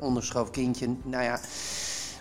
ondergeschoven 0.00 0.52
kindje, 0.52 0.96
nou 1.02 1.22
ja. 1.22 1.40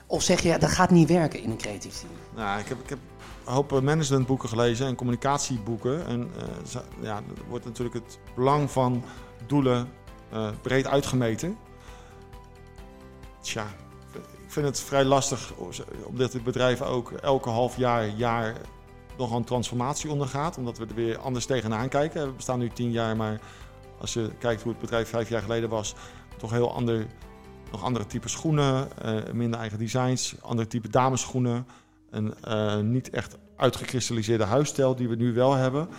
Of 0.05 0.21
zeg 0.23 0.41
je, 0.41 0.47
ja, 0.47 0.57
dat 0.57 0.69
gaat 0.69 0.89
niet 0.89 1.09
werken 1.09 1.41
in 1.41 1.49
een 1.49 1.57
creatief 1.57 1.99
team? 1.99 2.12
Nou, 2.35 2.59
ik 2.59 2.67
heb, 2.67 2.79
ik 2.79 2.89
heb 2.89 2.99
een 3.45 3.53
hoop 3.53 3.81
managementboeken 3.81 4.49
gelezen 4.49 4.88
en 4.88 4.95
communicatieboeken. 4.95 6.07
En 6.07 6.31
zo- 6.67 6.81
ja, 6.99 7.21
wordt 7.47 7.65
natuurlijk 7.65 7.95
het 7.95 8.19
belang 8.35 8.71
van 8.71 9.03
doelen 9.47 9.89
breed 10.62 10.88
uitgemeten. 10.88 11.57
Tja, 13.41 13.65
ik 14.13 14.51
vind 14.51 14.65
het 14.65 14.79
vrij 14.79 15.03
lastig, 15.03 15.53
omdat 16.03 16.33
het 16.33 16.43
bedrijf 16.43 16.81
ook 16.81 17.12
elke 17.12 17.49
half 17.49 17.77
jaar, 17.77 18.07
jaar 18.07 18.55
nog 19.19 19.32
een 19.32 19.43
transformatie 19.43 20.12
ondergaat. 20.12 20.58
Omdat 20.58 20.77
we 20.77 20.86
er 20.86 20.95
weer 20.95 21.17
anders 21.17 21.45
tegenaan 21.45 21.89
kijken. 21.89 22.27
We 22.27 22.34
bestaan 22.34 22.60
nu 22.60 22.69
tien 22.69 22.91
jaar, 22.91 23.15
maar 23.15 23.39
als 23.99 24.13
je 24.13 24.32
kijkt 24.39 24.62
hoe 24.62 24.71
het 24.71 24.82
bedrijf 24.82 25.10
vijf 25.10 25.29
jaar 25.29 25.41
geleden 25.41 25.69
was, 25.69 25.95
toch 26.38 26.51
heel 26.51 26.73
ander, 26.73 27.05
nog 27.71 27.84
andere 27.84 28.05
type 28.05 28.29
schoenen, 28.29 29.01
eh, 29.01 29.32
minder 29.34 29.60
eigen 29.60 29.79
designs, 29.79 30.36
andere 30.41 30.67
type 30.67 30.89
dameschoenen. 30.89 31.67
Een 32.10 32.34
eh, 32.43 32.79
niet 32.79 33.10
echt 33.10 33.38
uitgekristalliseerde 33.55 34.43
huisstijl 34.43 34.95
die 34.95 35.10
we 35.10 35.15
nu 35.15 35.34
wel 35.34 35.53
hebben. 35.53 35.89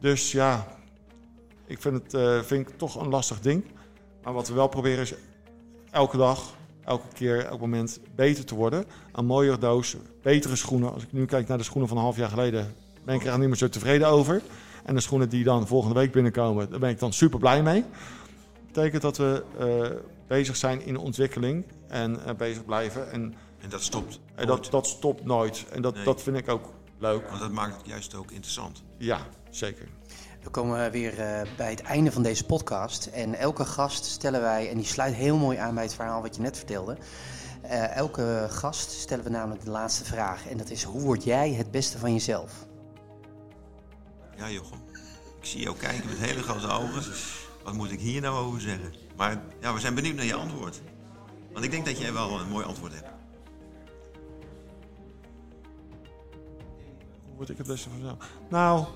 Dus 0.00 0.32
ja, 0.32 0.66
ik 1.66 1.80
vind 1.80 2.02
het 2.02 2.14
eh, 2.14 2.40
vind 2.40 2.68
ik 2.68 2.78
toch 2.78 2.94
een 2.94 3.08
lastig 3.08 3.40
ding. 3.40 3.64
Maar 4.22 4.32
wat 4.32 4.48
we 4.48 4.54
wel 4.54 4.68
proberen 4.68 5.02
is 5.02 5.14
elke 5.90 6.16
dag, 6.16 6.54
elke 6.84 7.06
keer, 7.14 7.44
elk 7.44 7.60
moment 7.60 8.00
beter 8.14 8.44
te 8.44 8.54
worden. 8.54 8.84
Een 9.12 9.26
mooiere 9.26 9.58
doos, 9.58 9.96
betere 10.22 10.56
schoenen. 10.56 10.92
Als 10.92 11.02
ik 11.02 11.12
nu 11.12 11.24
kijk 11.24 11.48
naar 11.48 11.58
de 11.58 11.64
schoenen 11.64 11.88
van 11.88 11.96
een 11.96 12.02
half 12.02 12.16
jaar 12.16 12.28
geleden, 12.28 12.74
ben 13.04 13.14
ik 13.14 13.24
er 13.24 13.38
niet 13.38 13.48
meer 13.48 13.56
zo 13.56 13.68
tevreden 13.68 14.08
over. 14.08 14.42
En 14.84 14.94
de 14.94 15.00
schoenen 15.00 15.28
die 15.28 15.44
dan 15.44 15.66
volgende 15.66 15.94
week 15.94 16.12
binnenkomen, 16.12 16.70
daar 16.70 16.78
ben 16.78 16.90
ik 16.90 16.98
dan 16.98 17.12
super 17.12 17.38
blij 17.38 17.62
mee. 17.62 17.84
Dat 18.72 18.72
betekent 18.72 19.02
dat 19.02 19.16
we 19.16 19.44
eh, 19.58 19.96
bezig 20.26 20.56
zijn 20.56 20.84
in 20.86 20.96
ontwikkeling 20.96 21.64
en 21.88 22.24
eh, 22.24 22.34
bezig 22.34 22.64
blijven. 22.64 23.10
En 23.12 23.34
En 23.60 23.68
dat 23.68 23.82
stopt. 23.82 24.20
en 24.34 24.46
dat, 24.46 24.68
dat 24.70 24.86
stopt 24.86 25.24
nooit. 25.24 25.64
En 25.70 25.82
dat, 25.82 25.94
Nee. 25.94 26.04
dat 26.04 26.22
vind 26.22 26.36
ik 26.36 26.48
ook 26.48 26.72
leuk. 26.98 27.28
Want 27.28 27.40
dat 27.40 27.50
maakt 27.52 27.76
het 27.76 27.86
juist 27.86 28.14
ook 28.14 28.30
interessant. 28.30 28.82
Ja, 28.98 29.26
zeker. 29.50 29.88
We 30.42 30.50
komen 30.50 30.90
weer 30.90 31.20
eh, 31.20 31.56
bij 31.56 31.70
het 31.70 31.82
einde 31.82 32.12
van 32.12 32.22
deze 32.22 32.44
podcast. 32.44 33.06
En 33.06 33.34
elke 33.34 33.64
gast 33.64 34.04
stellen 34.04 34.40
wij, 34.40 34.70
en 34.70 34.76
die 34.76 34.86
sluit 34.86 35.14
heel 35.14 35.36
mooi 35.36 35.58
aan 35.58 35.74
bij 35.74 35.82
het 35.82 35.94
verhaal 35.94 36.22
wat 36.22 36.36
je 36.36 36.42
net 36.42 36.56
vertelde. 36.56 36.96
Eh, 37.62 37.96
elke 37.96 38.46
gast 38.50 38.90
stellen 38.90 39.24
we 39.24 39.30
namelijk 39.30 39.64
de 39.64 39.70
laatste 39.70 40.04
vraag. 40.04 40.48
En 40.48 40.56
dat 40.56 40.70
is: 40.70 40.82
hoe 40.82 41.00
word 41.00 41.24
jij 41.24 41.52
het 41.52 41.70
beste 41.70 41.98
van 41.98 42.12
jezelf? 42.12 42.52
Ja, 44.36 44.50
Jochem. 44.50 44.78
Ik 45.40 45.46
zie 45.48 45.60
jou 45.60 45.76
kijken 45.76 46.08
met 46.08 46.18
hele 46.18 46.42
grote 46.42 46.68
ogen. 46.68 47.14
Wat 47.64 47.74
moet 47.74 47.92
ik 47.92 48.00
hier 48.00 48.20
nou 48.20 48.46
over 48.46 48.60
zeggen? 48.60 48.94
Maar 49.16 49.42
ja, 49.60 49.74
we 49.74 49.80
zijn 49.80 49.94
benieuwd 49.94 50.16
naar 50.16 50.24
je 50.24 50.34
antwoord. 50.34 50.80
Want 51.52 51.64
ik 51.64 51.70
denk 51.70 51.86
dat 51.86 51.98
jij 51.98 52.12
wel 52.12 52.40
een 52.40 52.48
mooi 52.48 52.66
antwoord 52.66 52.94
hebt. 52.94 53.08
Hoe 57.26 57.36
word 57.36 57.48
ik 57.48 57.58
het 57.58 57.66
beste 57.66 57.88
van 57.88 57.98
mezelf? 57.98 58.16
Nou, 58.48 58.86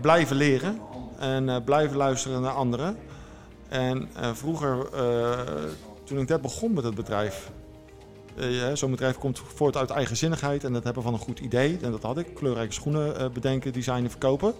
blijven 0.00 0.36
leren 0.36 0.80
en 1.18 1.48
eh, 1.48 1.56
blijven 1.64 1.96
luisteren 1.96 2.40
naar 2.40 2.52
anderen. 2.52 2.96
En 3.68 4.08
eh, 4.16 4.30
vroeger, 4.34 4.88
eh, 4.92 5.38
toen 6.04 6.18
ik 6.18 6.28
net 6.28 6.40
begon 6.40 6.72
met 6.72 6.84
het 6.84 6.94
bedrijf, 6.94 7.50
eh, 8.36 8.46
zo'n 8.74 8.90
bedrijf 8.90 9.18
komt 9.18 9.42
voort 9.54 9.76
uit 9.76 9.90
eigenzinnigheid 9.90 10.64
en 10.64 10.74
het 10.74 10.84
hebben 10.84 11.02
van 11.02 11.12
een 11.12 11.18
goed 11.18 11.38
idee. 11.38 11.78
En 11.82 11.90
dat 11.90 12.02
had 12.02 12.18
ik. 12.18 12.34
Kleurrijke 12.34 12.72
schoenen 12.72 13.18
eh, 13.18 13.28
bedenken, 13.28 13.72
designen, 13.72 14.10
verkopen. 14.10 14.54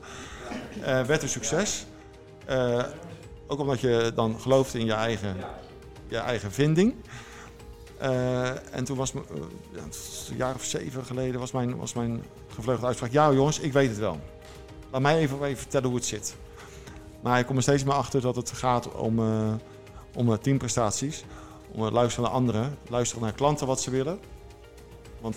Eh, 0.82 1.02
werd 1.02 1.22
een 1.22 1.28
succes. 1.28 1.86
Eh, 2.44 2.84
ook 3.46 3.58
omdat 3.60 3.80
je 3.80 4.12
dan 4.14 4.40
gelooft 4.40 4.74
in 4.74 4.84
je 4.84 4.92
eigen, 4.92 5.36
je 6.08 6.16
eigen 6.16 6.52
vinding. 6.52 6.94
Eh, 7.98 8.74
en 8.74 8.84
toen 8.84 8.96
was, 8.96 9.12
eh, 9.14 9.20
een 10.30 10.36
jaar 10.36 10.54
of 10.54 10.64
zeven 10.64 11.04
geleden, 11.04 11.40
was 11.40 11.52
mijn, 11.52 11.76
was 11.76 11.94
mijn 11.94 12.22
gevleugelde 12.48 12.86
uitspraak. 12.86 13.12
Ja 13.12 13.32
jongens, 13.32 13.58
ik 13.58 13.72
weet 13.72 13.88
het 13.88 13.98
wel. 13.98 14.20
Laat 14.90 15.00
mij 15.00 15.18
even, 15.18 15.42
even 15.42 15.58
vertellen 15.58 15.86
hoe 15.86 15.96
het 15.96 16.06
zit. 16.06 16.36
Maar 17.20 17.38
ik 17.38 17.46
kom 17.46 17.56
er 17.56 17.62
steeds 17.62 17.84
meer 17.84 17.94
achter 17.94 18.20
dat 18.20 18.36
het 18.36 18.50
gaat 18.50 18.92
om, 18.92 19.18
eh 19.18 19.52
om 20.14 20.32
eh, 20.32 20.38
teamprestaties. 20.38 21.24
Om 21.70 21.82
het 21.82 21.92
luisteren 21.92 22.24
naar 22.24 22.38
anderen. 22.38 22.78
Luisteren 22.88 23.22
naar 23.22 23.32
klanten 23.32 23.66
wat 23.66 23.80
ze 23.80 23.90
willen. 23.90 24.18
Want 25.20 25.36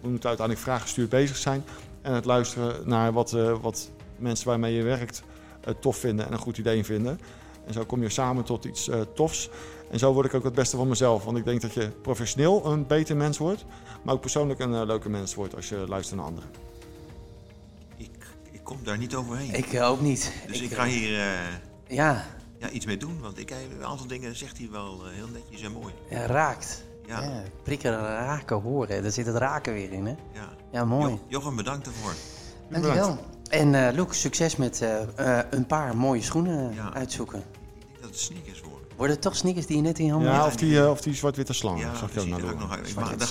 we 0.00 0.08
moeten 0.08 0.28
uiteindelijk 0.28 0.66
vraaggestuurd 0.66 1.08
bezig 1.08 1.36
zijn. 1.36 1.64
En 2.02 2.14
het 2.14 2.24
luisteren 2.24 2.88
naar 2.88 3.12
wat, 3.12 3.32
eh, 3.32 3.56
wat 3.60 3.90
mensen 4.16 4.46
waarmee 4.46 4.74
je 4.74 4.82
werkt 4.82 5.22
eh, 5.60 5.74
tof 5.80 5.96
vinden 5.96 6.26
en 6.26 6.32
een 6.32 6.38
goed 6.38 6.58
idee 6.58 6.84
vinden. 6.84 7.20
En 7.66 7.72
zo 7.72 7.84
kom 7.84 8.02
je 8.02 8.08
samen 8.08 8.44
tot 8.44 8.64
iets 8.64 8.88
eh, 8.88 9.00
tofs. 9.14 9.50
En 9.90 9.98
zo 9.98 10.12
word 10.12 10.26
ik 10.26 10.34
ook 10.34 10.44
het 10.44 10.54
beste 10.54 10.76
van 10.76 10.88
mezelf. 10.88 11.24
Want 11.24 11.36
ik 11.36 11.44
denk 11.44 11.60
dat 11.60 11.72
je 11.72 11.88
professioneel 12.02 12.66
een 12.66 12.86
beter 12.86 13.16
mens 13.16 13.38
wordt. 13.38 13.64
Maar 14.02 14.14
ook 14.14 14.20
persoonlijk 14.20 14.60
een 14.60 14.74
eh, 14.74 14.82
leuke 14.84 15.08
mens 15.08 15.34
wordt 15.34 15.56
als 15.56 15.68
je 15.68 15.84
luistert 15.88 16.16
naar 16.16 16.28
anderen. 16.28 16.50
Ik, 18.62 18.68
kom 18.68 18.78
daar 18.84 18.98
niet 18.98 19.14
overheen. 19.14 19.54
Ik 19.54 19.72
eh, 19.72 19.88
ook 19.88 20.00
niet. 20.00 20.32
dus 20.46 20.60
ik, 20.60 20.70
eh, 20.70 20.76
ga 20.76 20.84
hier 20.84 21.20
eh, 21.20 21.26
Ja, 21.86 22.24
ja, 22.58 22.68
iets 22.70 22.86
mee 22.86 22.96
doen. 22.96 23.20
Want 23.20 23.38
ik, 23.38 23.50
eh, 23.50 23.56
een 23.78 23.84
aantal 23.86 24.06
dingen 24.06 24.36
zegt 24.36 24.58
hij 24.58 24.68
wel 24.70 25.00
eh, 25.06 25.12
heel 25.14 25.26
netjes 25.32 25.62
en 25.62 25.72
mooi. 25.72 25.94
ja, 26.10 26.26
raakt. 26.26 26.84
Ja, 27.06 27.22
Ja, 27.22 27.42
prikken, 27.62 27.90
raken, 28.00 28.60
horen. 28.60 29.02
Daar 29.02 29.10
zit 29.10 29.26
het 29.26 29.36
raken 29.36 29.72
weer 29.72 29.92
in, 29.92 30.06
hè? 30.06 30.14
ja. 30.32 30.48
Ja, 30.72 30.84
mooi. 30.84 31.12
Jo- 31.12 31.20
Jochem, 31.28 31.56
bedankt 31.56 31.86
ervoor. 31.86 32.12
Dankjewel. 32.70 33.18
En 33.50 33.74
eh 33.88 33.94
Luc, 33.94 34.06
succes 34.20 34.56
met 34.56 34.80
eh, 34.82 35.38
eh, 35.38 35.44
een 35.50 35.66
paar 35.66 35.96
mooie 35.96 36.22
schoenen 36.22 36.74
Ja. 36.74 36.94
uitzoeken. 36.94 37.38
Ik 37.38 37.44
denk 37.88 38.00
dat 38.00 38.10
het 38.10 38.18
sneakers 38.18 38.60
worden. 38.60 38.80
Worden 38.96 39.14
het 39.14 39.24
toch 39.24 39.36
sneakers 39.36 39.66
die 39.66 39.76
je 39.76 39.82
net 39.82 39.98
in 39.98 40.04
je 40.04 40.10
handen 40.12 40.30
Ja, 40.30 40.36
hebt? 40.36 40.46
of 40.46 40.56
die, 40.56 40.80
eh, 40.80 40.90
of 40.90 41.00
die 41.00 41.14
zwart-witte 41.14 41.52
slang. 41.52 41.80
Ja, 41.80 41.94
zag 41.94 42.14
je 42.14 42.20
ook 42.20 42.26
ga 42.28 42.36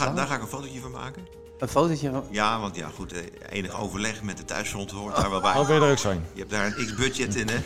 nog, 0.05 0.15
daar 0.15 0.27
ga 0.27 0.35
ik 0.35 0.41
een 0.41 0.47
fotootje 0.47 0.79
van 0.79 0.91
maken. 0.91 1.21
Een 1.61 1.67
fotootje 1.67 2.11
van... 2.11 2.25
Ja, 2.29 2.59
want 2.59 2.75
ja, 2.75 2.87
goed, 2.95 3.13
eh, 3.13 3.19
enig 3.49 3.79
overleg 3.79 4.21
met 4.23 4.37
de 4.37 4.45
thuisgrond 4.45 4.91
hoort 4.91 5.15
daar 5.15 5.29
wel 5.29 5.41
bij. 5.41 5.55
Oh, 5.55 5.65
wil 5.67 5.75
je 5.75 5.81
er 5.85 5.91
ook 5.91 5.97
zijn? 5.97 6.25
Je 6.33 6.39
hebt 6.39 6.51
daar 6.51 6.65
een 6.65 6.85
x-budget 6.85 7.35
in, 7.35 7.47
hè? 7.49 7.57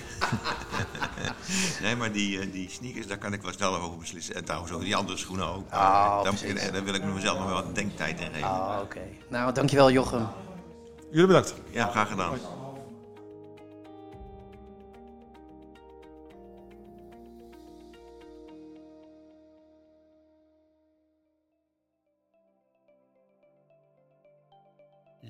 nee, 1.83 1.95
maar 1.95 2.11
die, 2.11 2.39
eh, 2.39 2.51
die 2.51 2.69
sneakers, 2.69 3.07
daar 3.07 3.17
kan 3.17 3.33
ik 3.33 3.41
wel 3.41 3.51
snel 3.53 3.75
over 3.75 3.97
beslissen. 3.97 4.35
En 4.35 4.45
trouwens 4.45 4.71
ook 4.71 4.81
die 4.81 4.95
andere 4.95 5.17
schoenen 5.17 5.47
ook. 5.47 5.69
Maar, 5.69 5.79
Ah, 5.79 6.23
daar, 6.23 6.33
precies. 6.33 6.59
eh, 6.59 6.73
daar 6.73 6.83
wil 6.83 6.93
ik 6.93 7.03
mezelf 7.03 7.37
nog 7.37 7.47
wel 7.47 7.55
wat 7.63 7.75
denktijd 7.75 8.19
in 8.19 8.27
geven. 8.33 8.47
Ah, 8.49 8.79
oké. 8.81 8.99
Nou, 9.27 9.53
dankjewel 9.53 9.91
Jochem. 9.91 10.27
Jullie 11.11 11.27
bedankt. 11.27 11.53
Ja, 11.71 11.87
graag 11.87 12.09
gedaan. 12.09 12.31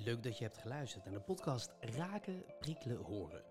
Leuk 0.05 0.23
dat 0.23 0.37
je 0.37 0.43
hebt 0.43 0.57
geluisterd 0.57 1.05
naar 1.05 1.13
de 1.13 1.19
podcast 1.19 1.73
Raken, 1.79 2.43
Prikkelen, 2.59 2.97
Horen. 2.97 3.43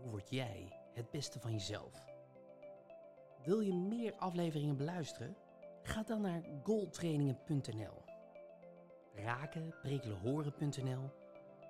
Hoe 0.00 0.10
word 0.10 0.30
jij 0.30 0.72
het 0.94 1.10
beste 1.10 1.40
van 1.40 1.52
jezelf? 1.52 2.06
Wil 3.44 3.60
je 3.60 3.74
meer 3.74 4.14
afleveringen 4.14 4.76
beluisteren? 4.76 5.36
Ga 5.82 6.02
dan 6.02 6.20
naar 6.20 6.42
goaltrainingen.nl 6.62 8.04
Raken, 9.14 9.74
prikkelen, 9.82 10.18
horen.nl 10.18 11.10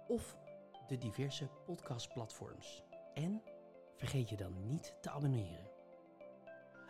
of 0.09 0.38
de 0.87 0.98
diverse 0.98 1.48
podcastplatforms. 1.66 2.83
En 3.14 3.42
vergeet 3.96 4.29
je 4.29 4.37
dan 4.37 4.66
niet 4.66 4.94
te 5.01 5.11
abonneren. 5.11 5.70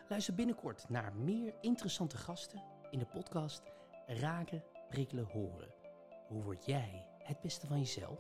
Luister 0.09 0.35
binnenkort 0.35 0.89
naar 0.89 1.15
meer 1.15 1.55
interessante 1.61 2.17
gasten 2.17 2.63
in 2.91 2.99
de 2.99 3.07
podcast 3.07 3.63
Raken, 4.07 4.65
Prikkelen, 4.89 5.27
Horen. 5.27 5.75
Hoe 6.29 6.43
word 6.43 6.65
jij 6.65 7.11
het 7.33 7.41
beste 7.41 7.67
van 7.67 7.79
jezelf? 7.79 8.19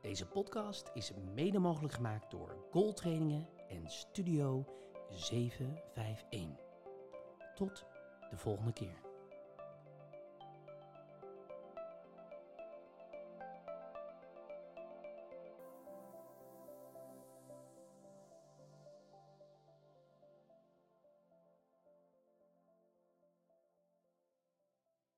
Deze 0.00 0.26
podcast 0.26 0.90
is 0.94 1.12
mede 1.34 1.58
mogelijk 1.58 1.94
gemaakt 1.94 2.30
door 2.30 2.56
Goal 2.70 2.92
Trainingen 2.92 3.48
en 3.68 3.88
Studio 3.90 4.64
751. 5.10 6.48
Tot 7.54 7.86
de 8.30 8.36
volgende 8.36 8.72
keer. 8.72 9.09